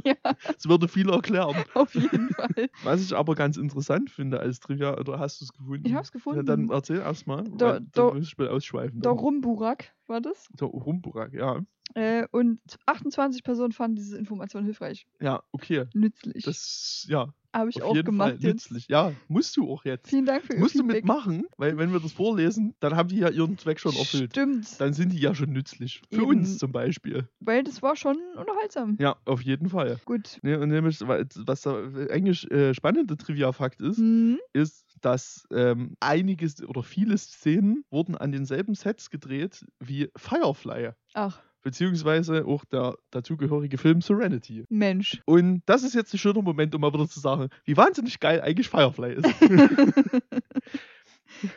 ja, 0.04 0.14
Das 0.22 0.68
würde 0.68 0.88
viel 0.88 1.08
erklären. 1.10 1.62
auf 1.74 1.94
jeden 1.94 2.30
Fall. 2.30 2.68
Was 2.84 3.02
ich 3.02 3.14
aber 3.14 3.34
ganz 3.34 3.56
interessant 3.56 4.10
finde 4.10 4.40
als 4.40 4.60
Trivia, 4.60 4.96
oder 4.98 5.18
hast 5.18 5.40
du 5.40 5.44
es 5.44 5.52
gefunden? 5.52 5.86
Ich 5.86 5.94
hab's 5.94 6.08
Ja, 6.08 6.12
gefunden. 6.12 6.46
dann 6.46 6.68
erzähl 6.70 6.98
erstmal. 6.98 7.44
Da- 7.44 7.80
da- 7.80 7.86
Da 7.92 8.14
muss 8.14 8.26
ich 8.26 8.38
mal 8.38 8.48
ausschweifen. 8.48 9.00
Der 9.00 9.12
Rumburak 9.12 9.92
war 10.06 10.20
das. 10.20 10.48
Der 10.58 10.68
Rumburak, 10.68 11.32
ja. 11.32 11.60
Äh, 11.94 12.26
und 12.30 12.60
28 12.86 13.42
Personen 13.42 13.72
fanden 13.72 13.96
diese 13.96 14.16
Information 14.18 14.64
hilfreich. 14.64 15.06
Ja, 15.20 15.42
okay. 15.52 15.86
Nützlich. 15.94 16.44
Das, 16.44 17.04
ja, 17.08 17.32
habe 17.52 17.70
ich 17.70 17.82
auch 17.82 17.94
gemacht 17.94 18.28
Fall 18.28 18.38
jetzt. 18.38 18.44
nützlich. 18.70 18.86
Ja, 18.88 19.12
musst 19.26 19.56
du 19.56 19.68
auch 19.68 19.84
jetzt. 19.84 20.08
Vielen 20.08 20.24
Dank 20.24 20.44
für 20.44 20.56
Musst 20.56 20.76
du 20.76 20.78
Feedback. 20.80 20.98
mitmachen, 21.04 21.46
weil 21.56 21.76
wenn 21.78 21.92
wir 21.92 21.98
das 21.98 22.12
vorlesen, 22.12 22.74
dann 22.78 22.94
haben 22.94 23.08
die 23.08 23.18
ja 23.18 23.28
ihren 23.28 23.58
Zweck 23.58 23.80
schon 23.80 23.96
erfüllt. 23.96 24.30
Stimmt. 24.30 24.80
Dann 24.80 24.92
sind 24.92 25.10
die 25.12 25.18
ja 25.18 25.34
schon 25.34 25.50
nützlich. 25.50 26.00
Für 26.10 26.16
Eben. 26.22 26.26
uns 26.26 26.58
zum 26.58 26.70
Beispiel. 26.70 27.28
Weil 27.40 27.64
das 27.64 27.82
war 27.82 27.96
schon 27.96 28.16
unterhaltsam. 28.36 28.96
Ja, 29.00 29.16
auf 29.24 29.42
jeden 29.42 29.68
Fall. 29.68 29.98
Gut. 30.04 30.38
Ne, 30.42 30.60
und 30.60 30.68
nämlich, 30.68 31.00
wa- 31.00 31.24
was 31.44 31.62
da 31.62 31.74
eigentlich 32.10 32.48
äh, 32.52 32.72
spannende 32.72 33.16
Trivia-Fakt 33.16 33.80
ist, 33.80 33.98
Hm. 33.98 34.38
ist, 34.52 34.84
dass 35.00 35.44
ähm, 35.50 35.96
einige 35.98 36.46
oder 36.68 36.84
viele 36.84 37.18
Szenen 37.18 37.84
wurden 37.90 38.14
an 38.16 38.30
denselben 38.30 38.74
Sets 38.76 39.10
gedreht 39.10 39.64
wie 39.80 40.08
Firefly. 40.16 40.90
Ach, 41.14 41.40
Beziehungsweise 41.62 42.46
auch 42.46 42.64
der 42.64 42.94
dazugehörige 43.10 43.76
Film 43.78 44.00
Serenity. 44.00 44.64
Mensch. 44.68 45.20
Und 45.26 45.62
das 45.66 45.82
ist 45.82 45.94
jetzt 45.94 46.14
ein 46.14 46.18
schöner 46.18 46.42
Moment, 46.42 46.74
um 46.74 46.80
mal 46.80 46.92
wieder 46.92 47.08
zu 47.08 47.20
sagen, 47.20 47.48
wie 47.64 47.76
wahnsinnig 47.76 48.18
geil 48.20 48.40
eigentlich 48.40 48.68
Firefly 48.68 49.14
ist. 49.14 49.26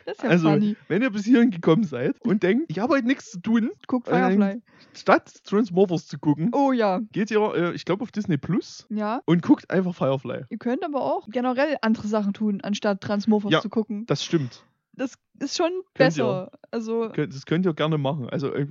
Das 0.06 0.16
ist 0.16 0.22
ja 0.22 0.30
Also, 0.30 0.50
funny. 0.50 0.76
Wenn 0.88 1.02
ihr 1.02 1.10
bis 1.10 1.24
hierhin 1.24 1.50
gekommen 1.50 1.84
seid 1.84 2.18
und 2.22 2.42
denkt, 2.42 2.66
ich 2.68 2.78
habe 2.78 2.94
heute 2.94 3.06
nichts 3.06 3.32
zu 3.32 3.40
tun, 3.40 3.70
Guck 3.86 4.06
äh, 4.06 4.12
Firefly. 4.12 4.62
statt 4.94 5.30
Transmorphers 5.44 6.06
zu 6.06 6.18
gucken, 6.18 6.50
Oh 6.54 6.72
ja. 6.72 7.00
geht 7.12 7.30
ihr, 7.30 7.40
äh, 7.54 7.74
ich 7.74 7.84
glaube, 7.84 8.02
auf 8.02 8.12
Disney 8.12 8.38
Plus 8.38 8.86
Ja. 8.88 9.20
und 9.26 9.42
guckt 9.42 9.70
einfach 9.70 9.94
Firefly. 9.94 10.44
Ihr 10.48 10.58
könnt 10.58 10.84
aber 10.84 11.02
auch 11.02 11.28
generell 11.28 11.76
andere 11.82 12.06
Sachen 12.06 12.32
tun, 12.32 12.60
anstatt 12.62 13.00
Transmorphers 13.02 13.50
Ja. 13.52 13.60
zu 13.60 13.68
gucken. 13.68 14.06
Das 14.06 14.24
stimmt. 14.24 14.64
Das 14.96 15.14
ist 15.40 15.56
schon 15.56 15.70
Könnt 15.94 16.16
ihr. 16.16 16.24
besser. 16.24 16.50
Also, 16.70 17.10
Könnt- 17.12 17.34
Das 17.34 17.46
könnt 17.46 17.66
ihr 17.66 17.74
gerne 17.74 17.98
machen. 17.98 18.28
Also 18.30 18.52
äh, 18.52 18.66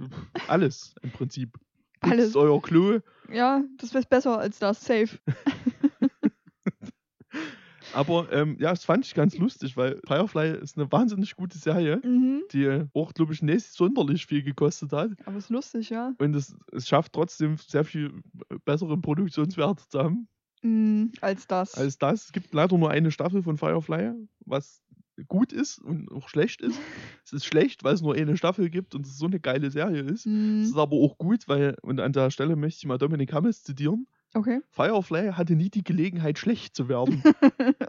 alles 0.48 0.96
im 1.02 1.12
Prinzip. 1.12 1.58
Alles. 2.00 2.36
euer 2.36 2.62
Klo. 2.62 3.00
ja, 3.32 3.64
das 3.78 3.94
wäre 3.94 4.04
besser 4.10 4.38
als 4.40 4.60
das. 4.60 4.84
Safe. 4.84 5.18
Aber 7.94 8.32
ähm, 8.32 8.58
ja, 8.60 8.72
das 8.72 8.86
fand 8.86 9.06
ich 9.06 9.14
ganz 9.14 9.38
lustig, 9.38 9.78
weil 9.78 10.00
Firefly 10.08 10.58
ist 10.58 10.78
eine 10.78 10.92
wahnsinnig 10.92 11.36
gute 11.36 11.58
Serie, 11.58 12.02
Mhm. 12.04 12.44
die 12.52 12.86
auch, 12.94 13.14
glaube 13.14 13.34
ich, 13.34 13.42
nicht 13.44 13.66
sonderlich 13.72 14.26
viel 14.26 14.42
gekostet 14.42 14.92
hat. 14.94 15.12
Aber 15.26 15.38
ist 15.38 15.50
lustig, 15.50 15.90
ja. 15.92 16.14
Und 16.18 16.36
es, 16.36 16.56
es 16.72 16.88
schafft 16.88 17.14
trotzdem 17.14 17.58
sehr 17.58 17.84
viel 17.86 18.12
bessere 18.66 18.98
Produktionswerte 18.98 19.84
zu 19.90 20.00
haben 20.00 20.28
Mhm. 20.64 21.12
Als 21.22 21.46
das. 21.46 21.76
als 21.76 21.98
das. 21.98 22.26
Es 22.28 22.32
gibt 22.32 22.54
leider 22.54 22.78
nur 22.78 22.90
eine 22.90 23.12
Staffel 23.12 23.44
von 23.44 23.58
Firefly, 23.58 24.14
was 24.46 24.82
gut 25.28 25.54
ist 25.54 25.80
und 25.80 26.12
auch 26.12 26.30
schlecht 26.30 26.62
ist. 26.62 26.82
es 27.26 27.34
ist 27.34 27.46
schlecht, 27.46 27.84
weil 27.84 27.94
es 27.94 28.02
nur 28.02 28.16
eine 28.16 28.38
Staffel 28.38 28.70
gibt 28.70 28.96
und 28.96 29.06
es 29.06 29.18
so 29.18 29.26
eine 29.28 29.40
geile 29.40 29.72
Serie 29.72 30.02
ist. 30.02 30.26
Es 30.26 30.26
Mhm. 30.26 30.64
ist 30.72 30.78
aber 30.78 30.96
auch 30.96 31.18
gut, 31.18 31.48
weil, 31.48 31.76
und 31.82 32.00
an 32.00 32.14
der 32.14 32.32
Stelle 32.32 32.56
möchte 32.56 32.80
ich 32.80 32.86
mal 32.86 32.98
Dominik 32.98 33.34
Hammes 33.34 33.64
zitieren, 33.64 34.08
Okay. 34.36 34.62
Firefly 34.72 35.34
hatte 35.34 35.56
nie 35.56 35.70
die 35.70 35.84
Gelegenheit, 35.84 36.40
schlecht 36.40 36.76
zu 36.76 36.90
werden. 36.90 37.22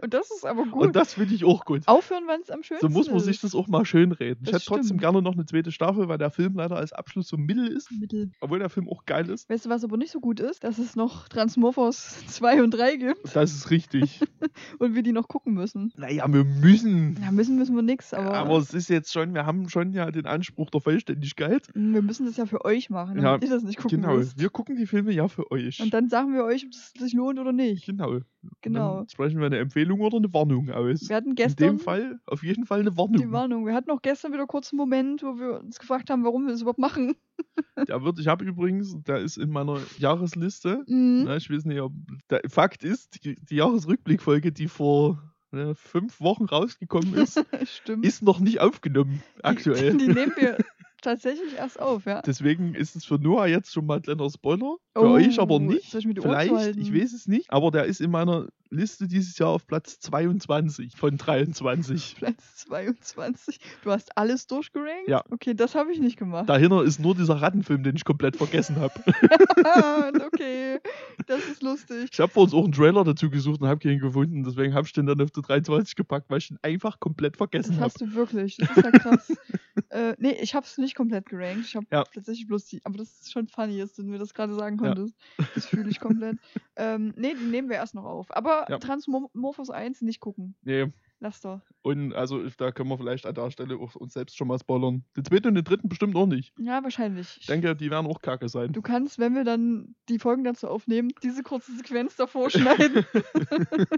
Und 0.01 0.13
das 0.13 0.29
ist 0.31 0.45
aber 0.45 0.63
gut. 0.65 0.83
Und 0.87 0.95
das 0.95 1.15
finde 1.15 1.33
ich 1.33 1.43
auch 1.43 1.65
gut. 1.65 1.81
Aufhören, 1.87 2.23
wenn 2.27 2.41
es 2.41 2.51
am 2.51 2.61
schönsten 2.63 2.87
So 2.87 2.93
muss 2.93 3.07
man 3.07 3.17
ist. 3.17 3.25
sich 3.25 3.41
das 3.41 3.55
auch 3.55 3.67
mal 3.67 3.85
schön 3.85 4.11
reden. 4.11 4.41
Ich 4.45 4.53
hätte 4.53 4.63
trotzdem 4.65 4.97
gerne 4.97 5.21
noch 5.21 5.33
eine 5.33 5.45
zweite 5.45 5.71
Staffel, 5.71 6.07
weil 6.07 6.17
der 6.19 6.29
Film 6.29 6.53
leider 6.55 6.75
als 6.77 6.93
Abschluss 6.93 7.27
so 7.27 7.37
mittel 7.37 7.67
ist, 7.67 7.91
Mittel. 7.91 8.31
obwohl 8.41 8.59
der 8.59 8.69
Film 8.69 8.87
auch 8.89 9.05
geil 9.05 9.29
ist. 9.29 9.49
Weißt 9.49 9.65
du, 9.65 9.69
was 9.69 9.83
aber 9.83 9.97
nicht 9.97 10.11
so 10.11 10.19
gut 10.19 10.39
ist? 10.39 10.63
Dass 10.63 10.77
es 10.77 10.95
noch 10.95 11.27
Transmorphos 11.29 12.23
2 12.27 12.63
und 12.63 12.71
3 12.71 12.95
gibt 12.97 13.35
Das 13.35 13.51
ist 13.53 13.71
richtig. 13.71 14.19
und 14.79 14.93
wir 14.95 15.01
die 15.03 15.11
noch 15.13 15.27
gucken 15.27 15.53
müssen. 15.53 15.91
naja, 15.97 16.31
wir 16.31 16.43
müssen. 16.43 17.17
Ja, 17.23 17.31
müssen 17.31 17.55
müssen 17.57 17.75
wir 17.75 17.81
nix, 17.83 18.13
aber, 18.13 18.33
Aber 18.35 18.57
es 18.57 18.73
ist 18.73 18.89
jetzt 18.89 19.11
schon, 19.11 19.33
wir 19.33 19.45
haben 19.45 19.67
schon 19.69 19.93
ja 19.93 20.11
den 20.11 20.25
Anspruch 20.25 20.69
der 20.69 20.81
Vollständigkeit. 20.81 21.67
wir 21.73 22.01
müssen 22.01 22.25
das 22.25 22.37
ja 22.37 22.45
für 22.45 22.63
euch 22.65 22.89
machen, 22.89 23.17
Ja, 23.17 23.23
damit 23.23 23.43
ihr 23.43 23.49
das 23.49 23.63
nicht 23.63 23.77
gucken 23.79 24.01
Genau, 24.01 24.15
müsst. 24.17 24.39
wir 24.39 24.49
gucken 24.49 24.75
die 24.75 24.85
Filme 24.85 25.11
ja 25.11 25.27
für 25.27 25.49
euch. 25.51 25.79
Und 25.81 25.93
dann 25.93 26.09
sagen 26.09 26.33
wir 26.33 26.34
euch, 26.43 26.65
ob 26.65 26.71
es 26.71 26.91
sich 26.97 27.13
lohnt 27.13 27.39
oder 27.39 27.51
nicht. 27.53 27.85
genau. 27.85 28.19
Genau. 28.61 28.97
Dann 28.97 29.09
sprechen 29.09 29.39
wir 29.39 29.47
eine 29.47 29.57
Empfehlung 29.57 30.01
oder 30.01 30.17
eine 30.17 30.31
Warnung 30.33 30.69
aus. 30.69 31.09
Wir 31.09 31.15
hatten 31.15 31.29
In 31.29 31.35
gestern 31.35 31.77
dem 31.77 31.79
Fall 31.79 32.19
auf 32.27 32.43
jeden 32.43 32.65
Fall 32.65 32.81
eine 32.81 32.95
Warnung. 32.97 33.17
die 33.17 33.31
Warnung. 33.31 33.65
Wir 33.65 33.73
hatten 33.73 33.89
auch 33.91 34.01
gestern 34.01 34.33
wieder 34.33 34.45
kurz 34.45 34.71
einen 34.71 34.77
Moment, 34.77 35.23
wo 35.23 35.39
wir 35.39 35.59
uns 35.61 35.79
gefragt 35.79 36.09
haben, 36.09 36.23
warum 36.23 36.45
wir 36.45 36.51
das 36.51 36.61
überhaupt 36.61 36.79
machen. 36.79 37.15
Der 37.87 38.03
wird, 38.03 38.19
ich 38.19 38.27
habe 38.27 38.45
übrigens, 38.45 38.95
der 39.03 39.19
ist 39.19 39.37
in 39.37 39.49
meiner 39.49 39.79
Jahresliste. 39.97 40.83
Mhm. 40.87 41.23
Na, 41.25 41.35
ich 41.35 41.49
weiß 41.49 41.65
nicht, 41.65 41.81
ob. 41.81 41.91
Der 42.29 42.41
Fakt 42.47 42.83
ist, 42.83 43.23
die, 43.25 43.35
die 43.35 43.55
Jahresrückblickfolge, 43.55 44.51
die 44.53 44.67
vor 44.67 45.21
ne, 45.51 45.75
fünf 45.75 46.21
Wochen 46.21 46.45
rausgekommen 46.45 47.13
ist, 47.15 47.37
ist 48.01 48.23
noch 48.23 48.39
nicht 48.39 48.61
aufgenommen 48.61 49.21
aktuell. 49.43 49.97
Die, 49.97 50.07
die 50.07 50.13
nehmen 50.13 50.33
wir 50.37 50.57
tatsächlich 51.05 51.55
erst 51.55 51.79
auf, 51.79 52.05
ja. 52.05 52.21
Deswegen 52.21 52.75
ist 52.75 52.95
es 52.95 53.05
für 53.05 53.15
Noah 53.15 53.47
jetzt 53.47 53.71
schon 53.71 53.85
mal 53.85 53.97
ein 53.97 54.01
kleiner 54.01 54.29
Spoiler. 54.29 54.75
Für 54.93 55.01
euch 55.01 55.39
aber 55.39 55.55
Oh, 55.55 55.59
nicht. 55.59 55.91
Vielleicht, 55.91 56.77
ich 56.77 56.93
weiß 56.93 57.13
es 57.13 57.27
nicht. 57.27 57.51
Aber 57.51 57.71
der 57.71 57.85
ist 57.85 58.01
in 58.01 58.11
meiner 58.11 58.47
Liste 58.75 59.07
dieses 59.07 59.37
Jahr 59.37 59.49
auf 59.49 59.65
Platz 59.67 59.99
22 59.99 60.95
von 60.95 61.17
23. 61.17 62.15
Platz 62.19 62.55
22. 62.67 63.59
Du 63.83 63.91
hast 63.91 64.17
alles 64.17 64.47
durchgerankt? 64.47 65.07
Ja. 65.07 65.23
Okay, 65.31 65.53
das 65.53 65.75
habe 65.75 65.91
ich 65.91 65.99
nicht 65.99 66.17
gemacht. 66.17 66.49
Dahinter 66.49 66.83
ist 66.83 66.99
nur 66.99 67.15
dieser 67.15 67.41
Rattenfilm, 67.41 67.83
den 67.83 67.95
ich 67.95 68.05
komplett 68.05 68.35
vergessen 68.35 68.75
habe. 68.77 68.93
okay, 70.27 70.79
das 71.27 71.45
ist 71.45 71.61
lustig. 71.63 72.09
Ich 72.11 72.19
habe 72.19 72.31
vor 72.31 72.43
uns 72.43 72.53
auch 72.53 72.63
einen 72.63 72.73
Trailer 72.73 73.03
dazu 73.03 73.29
gesucht 73.29 73.61
und 73.61 73.67
habe 73.67 73.79
keinen 73.79 73.99
gefunden. 73.99 74.43
Deswegen 74.43 74.73
habe 74.73 74.85
ich 74.85 74.93
den 74.93 75.05
dann 75.05 75.21
auf 75.21 75.31
die 75.31 75.41
23 75.41 75.95
gepackt, 75.95 76.29
weil 76.29 76.39
ich 76.39 76.47
den 76.49 76.57
einfach 76.61 76.99
komplett 76.99 77.37
vergessen 77.37 77.71
Das 77.71 77.79
habe. 77.79 77.85
hast 77.85 78.01
du 78.01 78.13
wirklich. 78.13 78.57
Das 78.57 78.77
ist 78.77 78.83
ja 78.83 78.91
krass. 78.91 79.31
äh, 79.89 80.15
nee, 80.19 80.37
ich 80.41 80.55
habe 80.55 80.65
es 80.65 80.77
nicht 80.77 80.95
komplett 80.95 81.25
gerankt. 81.27 81.65
Ich 81.65 81.75
habe 81.75 81.85
Ja. 81.91 82.03
tatsächlich 82.03 82.47
bloß 82.47 82.65
die. 82.65 82.81
Aber 82.83 82.97
das 82.97 83.09
ist 83.21 83.31
schon 83.31 83.47
funny, 83.47 83.79
dass 83.79 83.93
du 83.93 84.03
mir 84.03 84.17
das 84.19 84.33
gerade 84.33 84.53
sagen 84.53 84.77
Ja. 84.81 84.93
konntest. 84.93 85.15
Das 85.53 85.65
fühle 85.65 85.89
ich 85.89 85.99
komplett. 85.99 86.37
ähm, 86.75 87.13
nee, 87.17 87.33
den 87.33 87.51
nehmen 87.51 87.69
wir 87.69 87.77
erst 87.77 87.95
noch 87.95 88.05
auf. 88.05 88.35
Aber 88.35 88.64
Ja. 88.69 88.77
Transmorphos 88.79 89.69
1 89.69 90.01
nicht 90.01 90.19
gucken. 90.19 90.55
Nee. 90.63 90.91
Lass 91.21 91.39
doch. 91.41 91.61
Und 91.81 92.13
also 92.13 92.43
da 92.57 92.71
können 92.71 92.89
wir 92.89 92.97
vielleicht 92.97 93.25
an 93.25 93.33
der 93.35 93.49
Stelle 93.49 93.77
auch 93.77 93.95
uns 93.95 94.13
selbst 94.13 94.35
schon 94.37 94.47
mal 94.47 94.59
spoilern. 94.59 95.03
Den 95.15 95.23
zweiten 95.23 95.47
und 95.47 95.55
den 95.55 95.63
dritten 95.63 95.87
bestimmt 95.87 96.15
auch 96.15 96.25
nicht. 96.27 96.53
Ja, 96.59 96.83
wahrscheinlich. 96.83 97.37
Ich 97.39 97.47
denke, 97.47 97.75
die 97.75 97.89
werden 97.89 98.05
auch 98.07 98.21
kacke 98.21 98.49
sein. 98.49 98.73
Du 98.73 98.81
kannst, 98.81 99.17
wenn 99.17 99.33
wir 99.33 99.43
dann 99.45 99.95
die 100.09 100.19
Folgen 100.19 100.43
dazu 100.43 100.67
aufnehmen, 100.67 101.11
diese 101.23 101.41
kurze 101.41 101.75
Sequenz 101.75 102.15
davor 102.17 102.49
schneiden. 102.49 103.05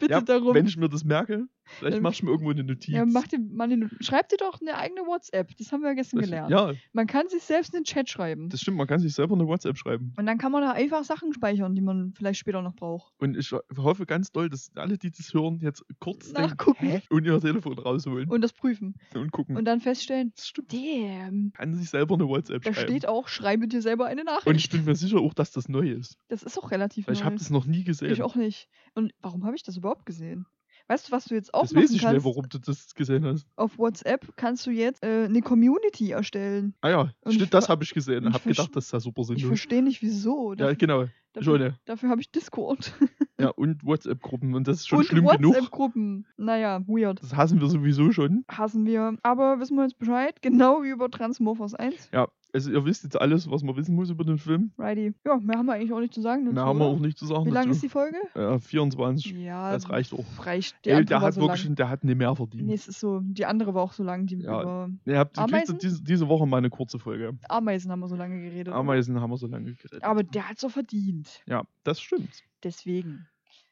Bitte 0.00 0.12
ja, 0.12 0.20
darum. 0.20 0.54
wenn 0.54 0.66
ich 0.66 0.76
mir 0.76 0.88
das 0.88 1.04
merke, 1.04 1.46
vielleicht 1.64 1.96
Ähm, 1.98 2.02
machst 2.02 2.20
du 2.20 2.26
mir 2.26 2.32
irgendwo 2.32 2.50
eine 2.50 2.64
Notiz. 2.64 2.94
ja, 2.94 3.04
mach 3.04 3.26
dir 3.26 3.38
mal 3.38 3.70
eine, 3.70 3.88
schreib 4.00 4.28
dir 4.28 4.36
doch 4.38 4.60
eine 4.60 4.76
eigene 4.76 5.02
WhatsApp. 5.02 5.56
Das 5.58 5.72
haben 5.72 5.82
wir 5.82 5.94
gestern 5.94 6.20
das, 6.20 6.28
gelernt. 6.28 6.50
ja, 6.50 6.72
Man 6.92 7.06
kann 7.06 7.28
sich 7.28 7.42
selbst 7.42 7.74
einen 7.74 7.84
Chat 7.84 8.08
schreiben. 8.08 8.48
das 8.48 8.60
stimmt. 8.60 8.76
Man 8.76 8.86
kann 8.86 9.00
sich 9.00 9.14
selber 9.14 9.34
eine 9.34 9.46
WhatsApp 9.46 9.76
schreiben. 9.76 10.12
Und 10.16 10.26
dann 10.26 10.38
kann 10.38 10.52
man 10.52 10.62
da 10.62 10.72
einfach 10.72 11.04
Sachen 11.04 11.32
speichern, 11.32 11.74
die 11.74 11.82
man 11.82 12.12
vielleicht 12.16 12.40
später 12.40 12.62
noch 12.62 12.74
braucht. 12.74 13.12
Und 13.18 13.36
ich 13.36 13.52
hoffe 13.76 14.06
ganz 14.06 14.32
doll, 14.32 14.48
dass 14.48 14.70
alle, 14.76 14.98
die 14.98 15.10
das 15.10 15.32
hören, 15.34 15.58
jetzt 15.60 15.84
kurz 15.98 16.09
Nachgucken. 16.32 16.88
denken, 16.88 17.06
und 17.14 17.24
ihr 17.24 17.40
Telefon 17.40 17.78
rausholen 17.78 18.28
und, 18.28 18.34
Und 18.34 18.40
das 18.42 18.52
prüfen. 18.52 18.94
gucken. 19.32 19.56
Und 19.56 19.64
dann 19.64 19.80
feststellen, 19.80 20.32
das 20.36 20.48
stimmt. 20.48 20.72
damn, 20.72 21.52
Kann 21.54 21.74
sich 21.74 21.90
selber 21.90 22.14
eine 22.14 22.28
WhatsApp 22.28 22.62
da 22.62 22.72
schreiben. 22.74 22.88
steht 22.88 23.06
auch, 23.06 23.28
schreibe 23.28 23.68
dir 23.68 23.82
selber 23.82 24.06
eine 24.06 24.24
Nachricht. 24.24 24.46
und 24.46 24.56
ich 24.56 24.70
bin 24.70 24.84
mir 24.84 24.94
sicher 24.94 25.18
auch, 25.20 25.34
dass 25.34 25.52
das 25.52 25.68
neu 25.68 25.90
ist. 25.90 26.16
das 26.28 26.42
ist 26.42 26.58
auch 26.58 26.70
relativ 26.70 27.06
Weil 27.06 27.14
ich 27.14 27.24
habe 27.24 27.34
neu. 27.34 27.38
das 27.38 27.50
noch 27.50 27.66
nie 27.66 27.84
gesehen. 27.84 28.12
Ich 28.12 28.22
auch 28.22 28.34
nicht. 28.36 28.68
Und 28.94 29.12
warum 29.20 29.44
habe 29.44 29.56
ich 29.56 29.62
das 29.62 29.76
überhaupt 29.76 30.06
gesehen? 30.06 30.46
Weißt 30.88 31.06
du, 31.08 31.12
was 31.12 31.26
du 31.26 31.34
jetzt 31.36 31.54
auch 31.54 31.62
das 31.62 31.72
machen 31.72 31.84
weiß 31.84 31.90
ich 31.92 32.00
kannst? 32.00 32.14
nicht, 32.14 32.24
warum 32.24 32.48
du 32.48 32.58
das 32.58 32.94
gesehen 32.96 33.24
hast. 33.24 33.46
Auf 33.54 33.78
WhatsApp 33.78 34.36
kannst 34.36 34.66
du 34.66 34.72
jetzt 34.72 35.04
äh, 35.04 35.26
eine 35.26 35.40
Community 35.40 36.10
erstellen. 36.10 36.74
Ah 36.80 36.88
ja, 36.90 37.00
Und 37.02 37.12
ich 37.26 37.34
stimmt, 37.34 37.54
das 37.54 37.68
habe 37.68 37.84
ich 37.84 37.94
gesehen. 37.94 38.24
und 38.24 38.30
ich 38.30 38.34
Hab 38.34 38.42
gedacht, 38.44 38.70
das 38.74 38.86
ist 38.86 38.92
ja 38.92 38.98
super 38.98 39.20
Ich 39.22 39.28
sinnlos. 39.28 39.46
verstehe 39.46 39.82
nicht, 39.84 40.02
wieso. 40.02 40.52
Ja, 40.54 40.72
genau. 40.74 41.04
Dafür, 41.32 41.78
dafür 41.84 42.08
habe 42.08 42.20
ich 42.20 42.30
Discord. 42.30 42.94
Ja, 43.40 43.48
und 43.48 43.84
WhatsApp-Gruppen. 43.84 44.54
Und 44.54 44.68
das 44.68 44.78
ist 44.80 44.88
schon 44.88 44.98
Und 44.98 45.06
schlimm 45.06 45.26
genug. 45.26 45.54
WhatsApp-Gruppen. 45.54 46.26
Naja, 46.36 46.82
weird. 46.86 47.22
Das 47.22 47.34
hassen 47.34 47.60
wir 47.60 47.68
sowieso 47.68 48.12
schon. 48.12 48.44
Hassen 48.50 48.84
wir. 48.84 49.16
Aber 49.22 49.60
wissen 49.60 49.76
wir 49.76 49.84
jetzt 49.84 49.98
Bescheid? 49.98 50.42
Genau 50.42 50.82
wie 50.82 50.90
über 50.90 51.10
Transmorphos 51.10 51.74
1. 51.74 52.10
Ja, 52.12 52.28
also 52.52 52.70
ihr 52.70 52.84
wisst 52.84 53.04
jetzt 53.04 53.20
alles, 53.20 53.50
was 53.50 53.62
man 53.62 53.76
wissen 53.76 53.94
muss 53.94 54.10
über 54.10 54.24
den 54.24 54.38
Film. 54.38 54.72
Righty. 54.78 55.14
Ja, 55.24 55.36
mehr 55.38 55.58
haben 55.58 55.66
wir 55.66 55.74
eigentlich 55.74 55.92
auch 55.92 56.00
nicht 56.00 56.14
zu 56.14 56.20
sagen. 56.20 56.44
Dazu, 56.44 56.54
Mehr 56.54 56.64
haben 56.64 56.78
wir 56.78 56.86
oder? 56.86 56.96
auch 56.96 57.00
nicht 57.00 57.18
zu 57.18 57.26
sagen 57.26 57.46
Wie 57.46 57.50
lang 57.50 57.64
dazu. 57.64 57.76
ist 57.76 57.82
die 57.82 57.88
Folge? 57.88 58.16
Ja, 58.34 58.58
24. 58.58 59.32
Ja, 59.32 59.72
Das 59.72 59.88
reicht 59.90 60.12
auch. 60.12 60.24
reicht. 60.46 60.76
Die 60.84 60.90
Ey, 60.90 60.96
andere 60.96 61.06
der 61.06 61.20
hat 61.20 61.34
so 61.34 61.40
wirklich, 61.42 61.64
lang. 61.64 61.74
der 61.76 61.88
hat 61.88 62.04
nicht 62.04 62.16
mehr 62.16 62.34
verdient. 62.34 62.66
Nee, 62.66 62.74
es 62.74 62.88
ist 62.88 63.00
so. 63.00 63.20
Die 63.22 63.46
andere 63.46 63.74
war 63.74 63.82
auch 63.82 63.92
so 63.92 64.02
lang. 64.02 64.26
Die 64.26 64.36
Ja. 64.36 64.62
über 64.62 64.90
Ihr 65.04 65.18
habt 65.18 65.38
Ameisen? 65.38 65.78
diese, 65.78 66.02
diese 66.02 66.28
Woche 66.28 66.46
mal 66.46 66.58
eine 66.58 66.70
kurze 66.70 66.98
Folge. 66.98 67.38
Ameisen 67.48 67.90
haben 67.90 68.00
wir 68.00 68.08
so 68.08 68.16
lange 68.16 68.40
geredet. 68.40 68.72
Ameisen 68.72 69.20
haben 69.20 69.30
wir 69.30 69.36
so 69.36 69.46
lange 69.46 69.72
geredet. 69.72 70.02
Aber 70.02 70.22
der 70.22 70.48
hat 70.48 70.58
so 70.58 70.68
verdient. 70.68 71.42
Ja, 71.46 71.64
das 71.84 72.00
stimmt. 72.00 72.42
Deswegen. 72.64 73.26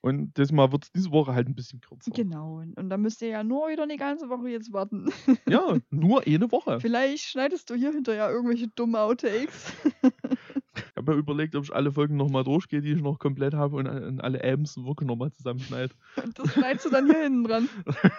Und 0.09 0.37
diesmal 0.37 0.73
wird 0.73 0.85
es 0.85 0.93
diese 0.93 1.11
Woche 1.13 1.35
halt 1.35 1.49
ein 1.49 1.55
bisschen 1.55 1.81
kürzer. 1.81 2.11
Genau. 2.11 2.63
Und 2.77 2.89
dann 2.89 3.01
müsst 3.01 3.23
ihr 3.23 3.29
ja 3.29 3.45
nur 3.45 3.69
wieder 3.69 3.85
eine 3.85 3.97
ganze 3.97 4.29
Woche 4.29 4.49
jetzt 4.49 4.73
warten. 4.73 5.11
Ja, 5.49 5.79
nur 5.91 6.27
eine 6.27 6.51
Woche. 6.51 6.81
Vielleicht 6.81 7.25
schneidest 7.25 7.71
du 7.71 7.75
hier 7.75 7.93
hinterher 7.93 8.31
irgendwelche 8.31 8.69
dumme 8.69 9.01
Outtakes. 9.01 9.73
Ich 10.99 11.01
habe 11.01 11.13
mir 11.15 11.19
überlegt, 11.21 11.55
ob 11.55 11.63
ich 11.63 11.73
alle 11.73 11.93
Folgen 11.93 12.17
nochmal 12.17 12.43
durchgehe, 12.43 12.81
die 12.81 12.91
ich 12.91 13.01
noch 13.01 13.21
komplett 13.21 13.55
habe 13.55 13.77
und 13.77 13.87
an 13.87 14.19
alle 14.19 14.43
Abends 14.43 14.77
wirklich 14.77 15.07
nochmal 15.07 15.31
zusammenschneide. 15.31 15.95
Und 16.21 16.37
das 16.41 16.53
schneidest 16.55 16.87
du 16.87 16.91
dann 16.91 17.07
hier 17.07 17.23
hinten 17.23 17.45
dran. 17.45 17.69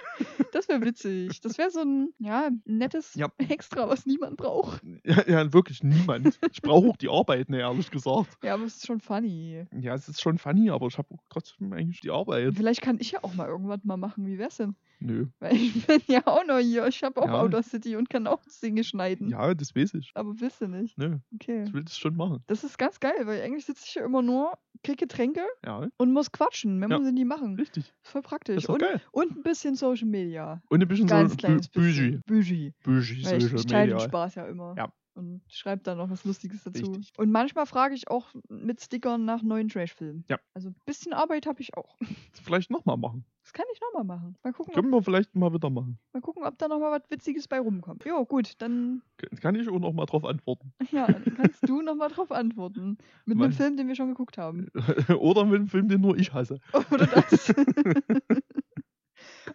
Das 0.52 0.68
wäre 0.68 0.82
witzig. 0.82 1.42
Das 1.42 1.60
wäre 1.60 1.70
so 1.70 1.82
ein, 1.82 2.10
ja, 2.18 2.50
nettes 2.65 3.13
Ja. 3.13 3.30
Extra, 3.38 3.88
was 3.88 4.08
niemand 4.08 4.36
braucht. 4.38 4.82
Ja, 5.04 5.24
ja 5.28 5.54
wirklich 5.54 5.84
niemand. 5.84 6.39
Ich 6.52 6.62
brauche 6.63 6.89
auch 6.89 6.98
die 6.98 7.08
Arbeit, 7.08 7.50
ne, 7.50 7.60
ehrlich 7.60 7.92
gesagt. 7.92 8.38
Ja, 8.44 8.56
aber 8.56 8.63
es 8.63 8.78
ist 8.78 8.88
schon 8.88 9.00
funny. 9.00 9.65
Ja, 9.80 9.94
es 9.94 10.10
ist 10.10 10.22
schon 10.22 10.39
funny, 10.39 10.72
aber 10.72 10.88
ich 10.88 10.98
habe 10.98 11.08
trotzdem 11.30 11.72
eigentlich 11.72 12.02
die 12.02 12.10
Arbeit. 12.10 12.56
Vielleicht 12.56 12.82
kann 12.82 12.98
ich 13.00 13.12
ja 13.12 13.24
auch 13.24 13.36
mal 13.36 13.48
irgendwann 13.48 13.82
mal 13.84 13.98
machen. 13.98 14.26
Wie 14.26 14.39
wär's 14.39 14.58
denn? 14.58 14.76
Nö. 15.02 15.28
Weil 15.40 15.56
ich 15.56 15.86
bin 15.88 16.02
ja 16.08 16.22
auch 16.28 16.46
noch 16.46 16.60
hier. 16.60 16.86
Ich 16.88 17.04
habe 17.04 17.22
auch 17.22 17.28
Ja. 17.28 17.42
Audacity 17.42 17.96
und 17.96 18.10
kann 18.10 18.28
auch 18.28 18.42
Dinge 18.62 18.84
schneiden. 18.84 19.30
Ja, 19.30 19.54
das 19.54 19.76
weiß 19.76 19.94
ich. 19.94 20.12
Aber 20.16 20.40
willst 20.40 20.62
du 20.62 20.68
nicht? 20.68 20.98
Nö, 20.98 21.18
Okay. 21.36 21.64
ich 21.68 21.74
will 21.74 21.84
das 21.84 21.98
schon 21.98 22.16
machen. 22.18 22.44
Das 22.48 22.64
ist 22.64 22.78
ganz 22.78 23.00
geil, 23.00 23.14
weil 23.26 23.42
eigentlich 23.42 23.66
sitze 23.66 23.84
ich 23.86 23.92
hier 23.94 24.04
immer 24.04 24.22
nur, 24.22 24.58
krieg 24.84 24.98
Getränke 25.00 25.42
Ja, 25.66 25.88
und 25.98 26.12
muss 26.14 26.32
quatschen. 26.32 26.78
Mehr 26.80 26.90
Ja. 26.90 26.98
muss 27.00 27.08
ich 27.08 27.14
nie 27.14 27.26
machen. 27.26 27.56
richtig. 27.56 27.94
Ist 28.04 28.12
voll 28.12 28.22
praktisch. 28.22 28.68
Und, 28.68 28.80
geil. 28.80 29.02
und 29.12 29.38
ein 29.38 29.44
bisschen 29.44 29.76
Social 29.76 30.08
Media. 30.08 30.62
Und 30.70 30.82
ein 30.82 30.88
bisschen 30.88 31.08
Ganz 31.08 31.32
so 31.32 31.38
kleines 31.38 31.70
Bü- 31.72 31.82
bisschen. 31.82 32.22
Bügi. 32.26 32.74
Büschi 32.84 33.26
Weil 33.26 33.38
ich, 33.38 33.44
Social 33.44 33.60
ich 33.60 33.66
teile 33.66 33.88
den 33.88 33.96
Media. 33.96 34.08
Spaß 34.10 34.36
ja 34.36 34.46
immer. 34.48 34.76
Ja. 34.78 34.92
Und 35.19 35.41
schreibe 35.49 35.84
dann 35.84 35.97
noch 35.97 36.10
was 36.10 36.23
Lustiges 36.25 36.63
dazu. 36.63 36.86
Richtig. 36.91 37.12
Und 37.17 37.32
manchmal 37.32 37.65
frage 37.65 37.93
ich 37.93 38.10
auch 38.10 38.34
mit 38.47 38.82
Stickern 38.82 39.25
nach 39.25 39.41
neuen 39.43 39.67
Trash-Filmen. 39.67 40.23
Ja. 40.29 40.39
Also 40.53 40.69
ein 40.69 40.75
bisschen 40.86 41.13
Arbeit 41.13 41.45
habe 41.45 41.62
ich 41.62 41.75
auch. 41.77 41.97
Vielleicht 42.43 42.71
nochmal 42.71 42.97
machen. 42.97 43.25
Das 43.43 43.53
kann 43.53 43.65
ich 43.73 43.79
nochmal 43.82 44.03
machen. 44.03 44.36
Mal 44.43 44.53
gucken, 44.53 44.73
Können 44.75 44.91
wir 44.91 45.01
vielleicht 45.01 45.36
mal 45.36 45.51
wieder 45.51 45.69
machen. 45.71 45.97
mal 46.13 46.21
gucken, 46.21 46.43
ob 46.45 46.55
da 46.60 46.67
nochmal 46.67 46.91
was 46.99 47.10
Witziges 47.10 47.47
bei 47.47 47.60
rumkommt. 47.60 48.05
Jo, 48.05 48.23
gut, 48.25 48.53
dann 48.60 49.01
Kann 49.41 49.55
ich 49.55 49.67
auch 49.69 49.79
nochmal 49.79 50.05
drauf 50.05 50.23
antworten. 50.23 50.71
ja, 50.91 51.08
dann 51.08 51.23
kannst 51.36 51.67
du 51.67 51.82
nochmal 51.82 52.10
drauf 52.10 52.32
antworten. 52.32 52.97
Mit 53.25 53.36
einem 53.36 53.39
Mein- 53.39 53.51
Film, 53.53 53.75
den 53.77 53.88
wir 53.88 53.95
schon 53.95 54.10
geguckt 54.10 54.38
haben. 54.38 54.67
Oder 55.19 55.45
mit 55.45 55.55
einem 55.55 55.67
Film, 55.67 55.88
den 55.88 56.01
nur 56.01 56.15
ich 56.17 56.32
hasse. 56.32 56.60
Oder 56.91 57.08
das. 57.08 57.51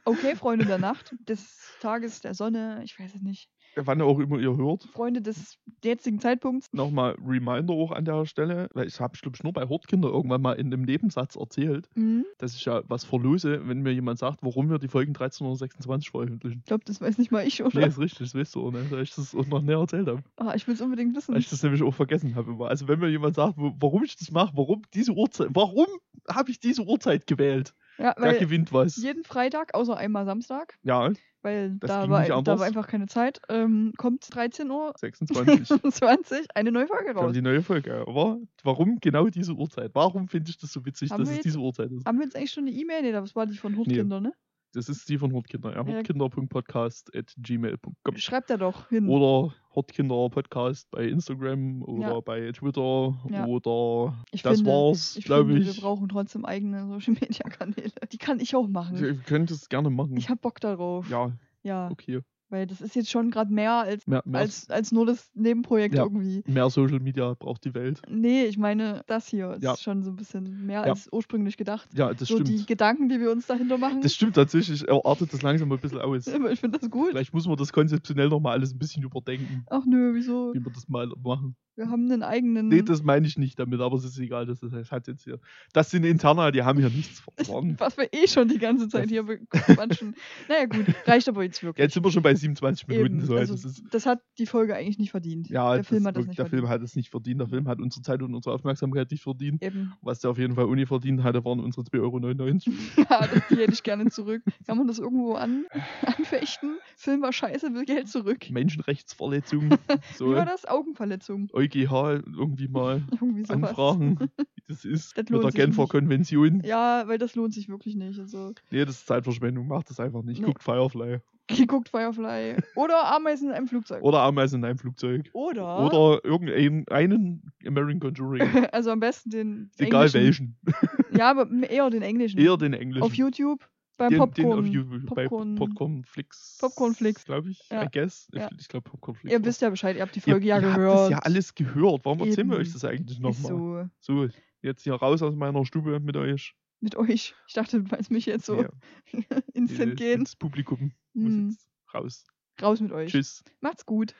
okay, 0.04 0.36
Freunde 0.36 0.64
der 0.66 0.78
Nacht, 0.78 1.14
des 1.20 1.56
Tages, 1.80 2.20
der 2.20 2.34
Sonne, 2.34 2.80
ich 2.84 2.98
weiß 2.98 3.14
es 3.14 3.22
nicht. 3.22 3.48
Wann 3.76 4.00
auch 4.02 4.18
immer 4.18 4.38
ihr 4.38 4.56
hört. 4.56 4.84
Freunde 4.92 5.20
des 5.22 5.58
jetzigen 5.82 6.18
Zeitpunkts. 6.20 6.72
Nochmal 6.72 7.16
Reminder 7.24 7.74
auch 7.74 7.90
an 7.92 8.04
der 8.04 8.26
Stelle, 8.26 8.68
weil 8.74 8.86
ich 8.86 9.00
habe, 9.00 9.16
glaube 9.18 9.36
ich, 9.36 9.42
nur 9.42 9.52
bei 9.52 9.68
Hortkinder 9.68 10.08
irgendwann 10.08 10.42
mal 10.42 10.52
in 10.54 10.66
einem 10.72 10.82
Nebensatz 10.82 11.36
erzählt, 11.36 11.88
Mhm. 11.94 12.24
dass 12.38 12.54
ich 12.54 12.64
ja 12.64 12.82
was 12.88 13.04
verlose, 13.04 13.66
wenn 13.68 13.82
mir 13.82 13.92
jemand 13.92 14.18
sagt, 14.18 14.40
warum 14.42 14.70
wir 14.70 14.78
die 14.78 14.88
Folgen 14.88 15.12
13 15.12 15.46
oder 15.46 15.56
26 15.56 16.10
veröffentlichen. 16.10 16.58
Ich 16.60 16.64
glaube, 16.66 16.84
das 16.86 17.00
weiß 17.00 17.18
nicht 17.18 17.30
mal 17.32 17.46
ich, 17.46 17.62
oder? 17.62 17.80
Nee, 17.80 17.86
ist 17.86 17.98
richtig, 17.98 18.18
das 18.18 18.34
weißt 18.34 18.54
du, 18.54 18.70
ne? 18.70 18.86
da 18.90 19.00
ich 19.00 19.14
das 19.14 19.34
auch 19.34 19.46
noch 19.46 19.62
näher 19.62 19.78
erzählt 19.78 20.08
habe. 20.08 20.22
Ah, 20.36 20.52
ich 20.54 20.66
will 20.66 20.74
es 20.74 20.80
unbedingt 20.80 21.14
wissen. 21.16 21.32
Weil 21.34 21.40
ich 21.40 21.50
das 21.50 21.62
nämlich 21.62 21.82
auch 21.82 21.94
vergessen 21.94 22.34
habe 22.34 22.52
immer. 22.52 22.68
Also 22.68 22.88
wenn 22.88 22.98
mir 23.00 23.08
jemand 23.08 23.34
sagt, 23.36 23.54
warum 23.56 24.04
ich 24.04 24.16
das 24.16 24.30
mache, 24.30 24.52
warum 24.56 24.82
diese 24.94 25.12
Uhrzeit, 25.12 25.48
warum 25.52 25.86
habe 26.28 26.50
ich 26.50 26.60
diese 26.60 26.82
Uhrzeit 26.82 27.26
gewählt? 27.26 27.74
Ja, 27.98 28.14
Wer 28.18 28.34
gewinnt 28.38 28.72
was? 28.72 28.96
jeden 28.96 29.24
Freitag, 29.24 29.74
außer 29.74 29.96
einmal 29.96 30.24
Samstag, 30.24 30.74
Ja, 30.82 31.10
weil 31.42 31.76
da 31.80 32.08
war, 32.08 32.24
da 32.42 32.58
war 32.58 32.66
einfach 32.66 32.86
keine 32.86 33.06
Zeit, 33.06 33.40
ähm, 33.48 33.92
kommt 33.96 34.26
13 34.34 34.70
Uhr 34.70 34.94
26. 34.96 35.68
20 35.92 36.46
eine 36.54 36.72
neue 36.72 36.86
Folge 36.86 37.12
raus. 37.14 37.32
die 37.34 37.42
neue 37.42 37.62
Folge. 37.62 38.04
Aber 38.06 38.38
warum 38.62 38.98
genau 39.00 39.28
diese 39.28 39.52
Uhrzeit? 39.52 39.90
Warum 39.94 40.28
finde 40.28 40.50
ich 40.50 40.58
das 40.58 40.72
so 40.72 40.84
witzig, 40.86 41.10
Haben 41.10 41.20
dass 41.20 41.28
wir 41.28 41.32
es 41.32 41.36
jetzt- 41.38 41.44
diese 41.44 41.58
Uhrzeit 41.58 41.90
ist? 41.92 42.06
Haben 42.06 42.18
wir 42.18 42.24
jetzt 42.24 42.36
eigentlich 42.36 42.50
schon 42.52 42.64
eine 42.66 42.72
E-Mail? 42.74 43.02
Nee, 43.02 43.12
das 43.12 43.36
war 43.36 43.46
die 43.46 43.56
von 43.56 43.76
Hurtkinder, 43.76 44.20
ne? 44.20 44.32
Das 44.74 44.88
ist 44.88 45.08
die 45.08 45.18
von 45.18 45.32
Hortkinder. 45.32 45.74
Ja, 45.74 45.86
hortkinder.podcast.gmail.com 45.86 48.16
Schreibt 48.16 48.50
er 48.50 48.58
doch 48.58 48.88
hin. 48.88 49.08
Oder 49.08 49.54
Hortkinder 49.74 50.28
Podcast 50.30 50.90
bei 50.90 51.06
Instagram 51.08 51.82
oder 51.82 52.08
Ja. 52.14 52.20
bei 52.20 52.52
Twitter 52.52 53.14
Ja. 53.30 53.46
oder 53.46 54.14
Ich 54.32 54.42
das 54.42 54.58
finde- 54.58 54.70
war's, 54.70 55.16
ich 55.16 55.24
glaube 55.24 55.58
ich. 55.58 55.66
wir 55.74 55.80
brauchen 55.82 56.08
trotzdem 56.08 56.44
eigene 56.44 56.86
Social 56.88 57.14
Media 57.14 57.48
Kanäle. 57.48 57.90
Die 58.12 58.18
kann 58.18 58.40
ich 58.40 58.54
auch 58.56 58.68
machen. 58.68 58.96
Ihr 58.98 59.14
könnt 59.16 59.50
es 59.50 59.68
gerne 59.68 59.90
machen. 59.90 60.16
Ich 60.16 60.28
hab 60.28 60.40
Bock 60.40 60.60
darauf. 60.60 61.08
ja, 61.10 61.32
Ja, 61.62 61.88
okay. 61.90 62.20
Weil 62.50 62.66
das 62.66 62.80
ist 62.80 62.94
jetzt 62.94 63.10
schon 63.10 63.30
gerade 63.30 63.52
mehr 63.52 63.72
als, 63.72 64.06
Mehr, 64.06 64.22
mehr, 64.24 64.40
als, 64.42 64.68
als 64.70 64.92
nur 64.92 65.06
das 65.06 65.30
Nebenprojekt 65.34 65.94
Ja. 65.94 66.04
irgendwie. 66.04 66.42
mehr 66.46 66.68
Social 66.70 67.00
Media 67.00 67.34
braucht 67.34 67.64
die 67.64 67.74
Welt. 67.74 68.00
Nee, 68.08 68.44
ich 68.44 68.58
meine, 68.58 69.02
das 69.06 69.26
hier 69.28 69.52
ist 69.54 69.62
Ja. 69.62 69.76
schon 69.76 70.02
so 70.02 70.10
ein 70.10 70.16
bisschen 70.16 70.66
mehr 70.66 70.80
Ja. 70.86 70.92
als 70.92 71.08
ursprünglich 71.12 71.56
gedacht. 71.56 71.88
Ja, 71.94 72.12
das 72.14 72.28
so 72.28 72.34
stimmt. 72.36 72.48
die 72.48 72.66
Gedanken, 72.66 73.08
die 73.08 73.20
wir 73.20 73.30
uns 73.30 73.46
dahinter 73.46 73.78
machen. 73.78 74.00
Das 74.02 74.14
stimmt 74.14 74.36
tatsächlich. 74.36 74.86
Er 74.86 75.00
artet 75.04 75.32
das 75.32 75.42
langsam 75.42 75.70
ein 75.72 75.78
bisschen 75.78 76.00
aus. 76.00 76.26
Ich 76.54 76.60
finde 76.60 76.78
das 76.78 76.90
gut. 76.90 77.10
Vielleicht 77.10 77.32
muss 77.34 77.46
man 77.46 77.56
das 77.56 77.72
konzeptionell 77.72 78.28
nochmal 78.28 78.52
alles 78.52 78.72
ein 78.74 78.78
bisschen 78.78 79.02
überdenken, 79.02 79.64
Ach 79.70 79.84
nö, 79.86 80.14
wieso? 80.14 80.52
wie 80.54 80.64
wir 80.64 80.72
das 80.72 80.88
mal 80.88 81.08
machen. 81.22 81.56
Wir 81.76 81.90
haben 81.90 82.04
einen 82.04 82.22
eigenen. 82.22 82.68
Nee, 82.68 82.82
das 82.82 83.02
meine 83.02 83.26
ich 83.26 83.36
nicht 83.36 83.58
damit, 83.58 83.80
aber 83.80 83.96
es 83.96 84.04
ist 84.04 84.18
egal. 84.18 84.46
Das, 84.46 84.60
das 84.60 84.92
hat 84.92 85.08
jetzt 85.08 85.24
hier. 85.24 85.40
Das 85.72 85.90
sind 85.90 86.04
Interna, 86.04 86.50
die 86.50 86.62
haben 86.62 86.78
hier 86.78 86.90
nichts 86.90 87.20
verloren. 87.20 87.74
was 87.78 87.96
wir 87.96 88.08
eh 88.12 88.28
schon 88.28 88.48
die 88.48 88.58
ganze 88.58 88.88
Zeit 88.88 89.08
hier 89.08 89.24
bequatschen. 89.24 90.14
naja, 90.48 90.66
gut, 90.66 90.86
reicht 91.06 91.28
aber 91.28 91.42
jetzt 91.42 91.62
wirklich. 91.62 91.82
Jetzt 91.82 91.94
sind 91.94 92.04
wir 92.04 92.12
schon 92.12 92.22
bei 92.22 92.34
27 92.34 92.86
Minuten. 92.86 93.20
So, 93.22 93.36
also, 93.36 93.54
das 93.54 93.82
das 93.90 94.06
hat 94.06 94.20
die 94.38 94.46
Folge 94.46 94.76
eigentlich 94.76 94.98
nicht 94.98 95.10
verdient. 95.10 95.48
ja, 95.48 95.74
der 95.74 95.84
Film 95.84 96.06
hat 96.06 96.16
das 96.16 96.26
nicht 96.26 96.38
der 96.38 96.46
verdient. 96.46 96.60
Film 96.62 96.72
hat 96.72 96.82
es 96.82 96.94
nicht 96.94 97.10
verdient. 97.10 97.40
Der 97.40 97.48
Film 97.48 97.68
hat 97.68 97.80
unsere 97.80 98.02
Zeit 98.02 98.22
und 98.22 98.34
unsere 98.34 98.54
Aufmerksamkeit 98.54 99.10
nicht 99.10 99.22
verdient. 99.22 99.62
Eben. 99.62 99.94
Was 100.00 100.20
der 100.20 100.30
auf 100.30 100.38
jeden 100.38 100.54
Fall 100.54 100.66
Uni 100.66 100.86
verdient 100.86 101.22
hatte, 101.22 101.44
waren 101.44 101.60
unsere 101.60 101.84
2,99 101.86 102.00
Euro. 102.00 102.14
Ja, 103.10 103.26
das, 103.26 103.42
die 103.50 103.56
hätte 103.56 103.72
ich 103.72 103.82
gerne 103.82 104.10
zurück. 104.10 104.42
Kann 104.66 104.78
man 104.78 104.86
das 104.86 104.98
irgendwo 104.98 105.34
an, 105.34 105.66
anfechten? 106.02 106.78
Film 106.96 107.22
war 107.22 107.32
scheiße, 107.32 107.74
will 107.74 107.84
Geld 107.84 108.08
zurück. 108.08 108.50
Menschenrechtsverletzung. 108.50 109.70
So, 110.16 110.30
Wie 110.30 110.34
war 110.34 110.46
das? 110.46 110.64
Augenverletzung. 110.66 111.48
EuGH 111.64 112.22
irgendwie 112.36 112.68
mal 112.68 113.02
Irgendwie 113.12 113.48
anfragen, 113.50 114.18
wie 114.20 114.44
das 114.68 114.84
ist. 114.84 115.16
Das 115.16 115.28
mit 115.30 115.42
der 115.42 115.50
Genfer 115.50 115.82
nicht. 115.82 115.90
Konvention. 115.90 116.62
Ja, 116.64 117.04
weil 117.06 117.18
das 117.18 117.34
lohnt 117.34 117.54
sich 117.54 117.68
wirklich 117.68 117.96
nicht. 117.96 118.18
Also, 118.18 118.52
Nee, 118.70 118.84
das 118.84 118.96
ist 118.96 119.06
Zeitverschwendung. 119.06 119.66
Macht 119.68 119.90
das 119.90 120.00
einfach 120.00 120.22
nicht. 120.22 120.40
Nee. 120.40 120.46
Guckt 120.46 120.62
Firefly. 120.62 121.18
geguckt 121.46 121.90
Firefly. 121.90 122.56
Oder 122.74 123.14
Ameisen 123.14 123.48
in 123.50 123.54
einem 123.54 123.68
Flugzeug. 123.68 124.02
Oder 124.02 124.20
Ameisen 124.20 124.60
in 124.60 124.64
einem 124.64 124.78
Flugzeug. 124.78 125.28
Oder, 125.34 125.84
Oder 125.84 126.24
irgendeinen 126.24 126.88
einen 126.88 127.52
American 127.66 128.00
Conjuring. 128.00 128.66
also 128.72 128.90
am 128.90 129.00
besten 129.00 129.28
den 129.30 129.70
Egal 129.78 130.06
englischen. 130.14 130.56
welchen. 130.64 131.18
Ja, 131.18 131.30
aber 131.30 131.46
eher 131.68 131.90
den 131.90 132.00
englischen. 132.00 132.40
Eher 132.40 132.56
den 132.56 132.72
englischen. 132.72 133.02
Auf 133.04 133.14
YouTube 133.14 133.60
beim 133.96 134.10
den, 134.10 134.18
Popcorn. 134.18 134.34
Den 134.50 134.58
auf 134.58 134.66
YouTube, 134.66 135.14
bei 135.14 135.28
Popcorn. 135.28 135.54
Popcorn 135.56 136.04
Flix. 136.04 136.58
Popcorn 136.60 136.94
Flix. 136.94 137.24
Glaube 137.24 137.50
ich. 137.50 137.68
Ja. 137.70 137.84
I 137.84 137.88
guess. 137.92 138.28
Ja. 138.32 138.48
Ich 138.58 138.68
glaube 138.68 138.88
Popcorn 138.90 139.16
Flix. 139.16 139.32
Ihr 139.32 139.44
wisst 139.44 139.62
ja 139.62 139.70
Bescheid, 139.70 139.96
ihr 139.96 140.02
habt 140.02 140.14
die 140.14 140.20
Ihr- 140.20 140.32
Folge 140.32 140.46
ja 140.46 140.56
ihr 140.56 140.62
gehört. 140.62 140.78
habt 140.78 141.00
das 141.04 141.10
ja 141.10 141.18
alles 141.20 141.54
gehört. 141.54 142.04
Warum 142.04 142.20
erzählen 142.20 142.48
wir 142.48 142.56
Eben. 142.58 142.62
euch 142.66 142.72
das 142.72 142.84
eigentlich 142.84 143.18
nochmal? 143.20 143.90
so. 144.00 144.24
So, 144.26 144.28
jetzt 144.62 144.82
hier 144.82 144.94
raus 144.94 145.22
aus 145.22 145.34
meiner 145.34 145.64
Stube 145.64 146.00
mit 146.00 146.16
euch. 146.16 146.54
Mit 146.80 146.96
euch. 146.96 147.34
Ich 147.48 147.54
dachte, 147.54 147.82
du 147.82 147.88
meinst 147.90 148.10
mich 148.10 148.26
jetzt 148.26 148.44
so 148.46 148.62
Ja, 148.62 148.68
instant 149.54 149.96
gehen. 149.96 150.24
Das 150.24 150.36
Publikum 150.36 150.92
muss 151.14 151.32
Hm, 151.32 151.48
jetzt 151.50 151.68
raus. 151.94 152.24
raus 152.60 152.80
mit 152.80 152.92
euch. 152.92 153.10
Tschüss. 153.10 153.42
Macht's 153.60 153.86
gut. 153.86 154.14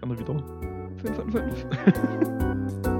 Gerne 0.00 0.18
wieder. 0.18 0.38
5 0.98 1.16
von 1.16 1.30
5. 1.30 2.84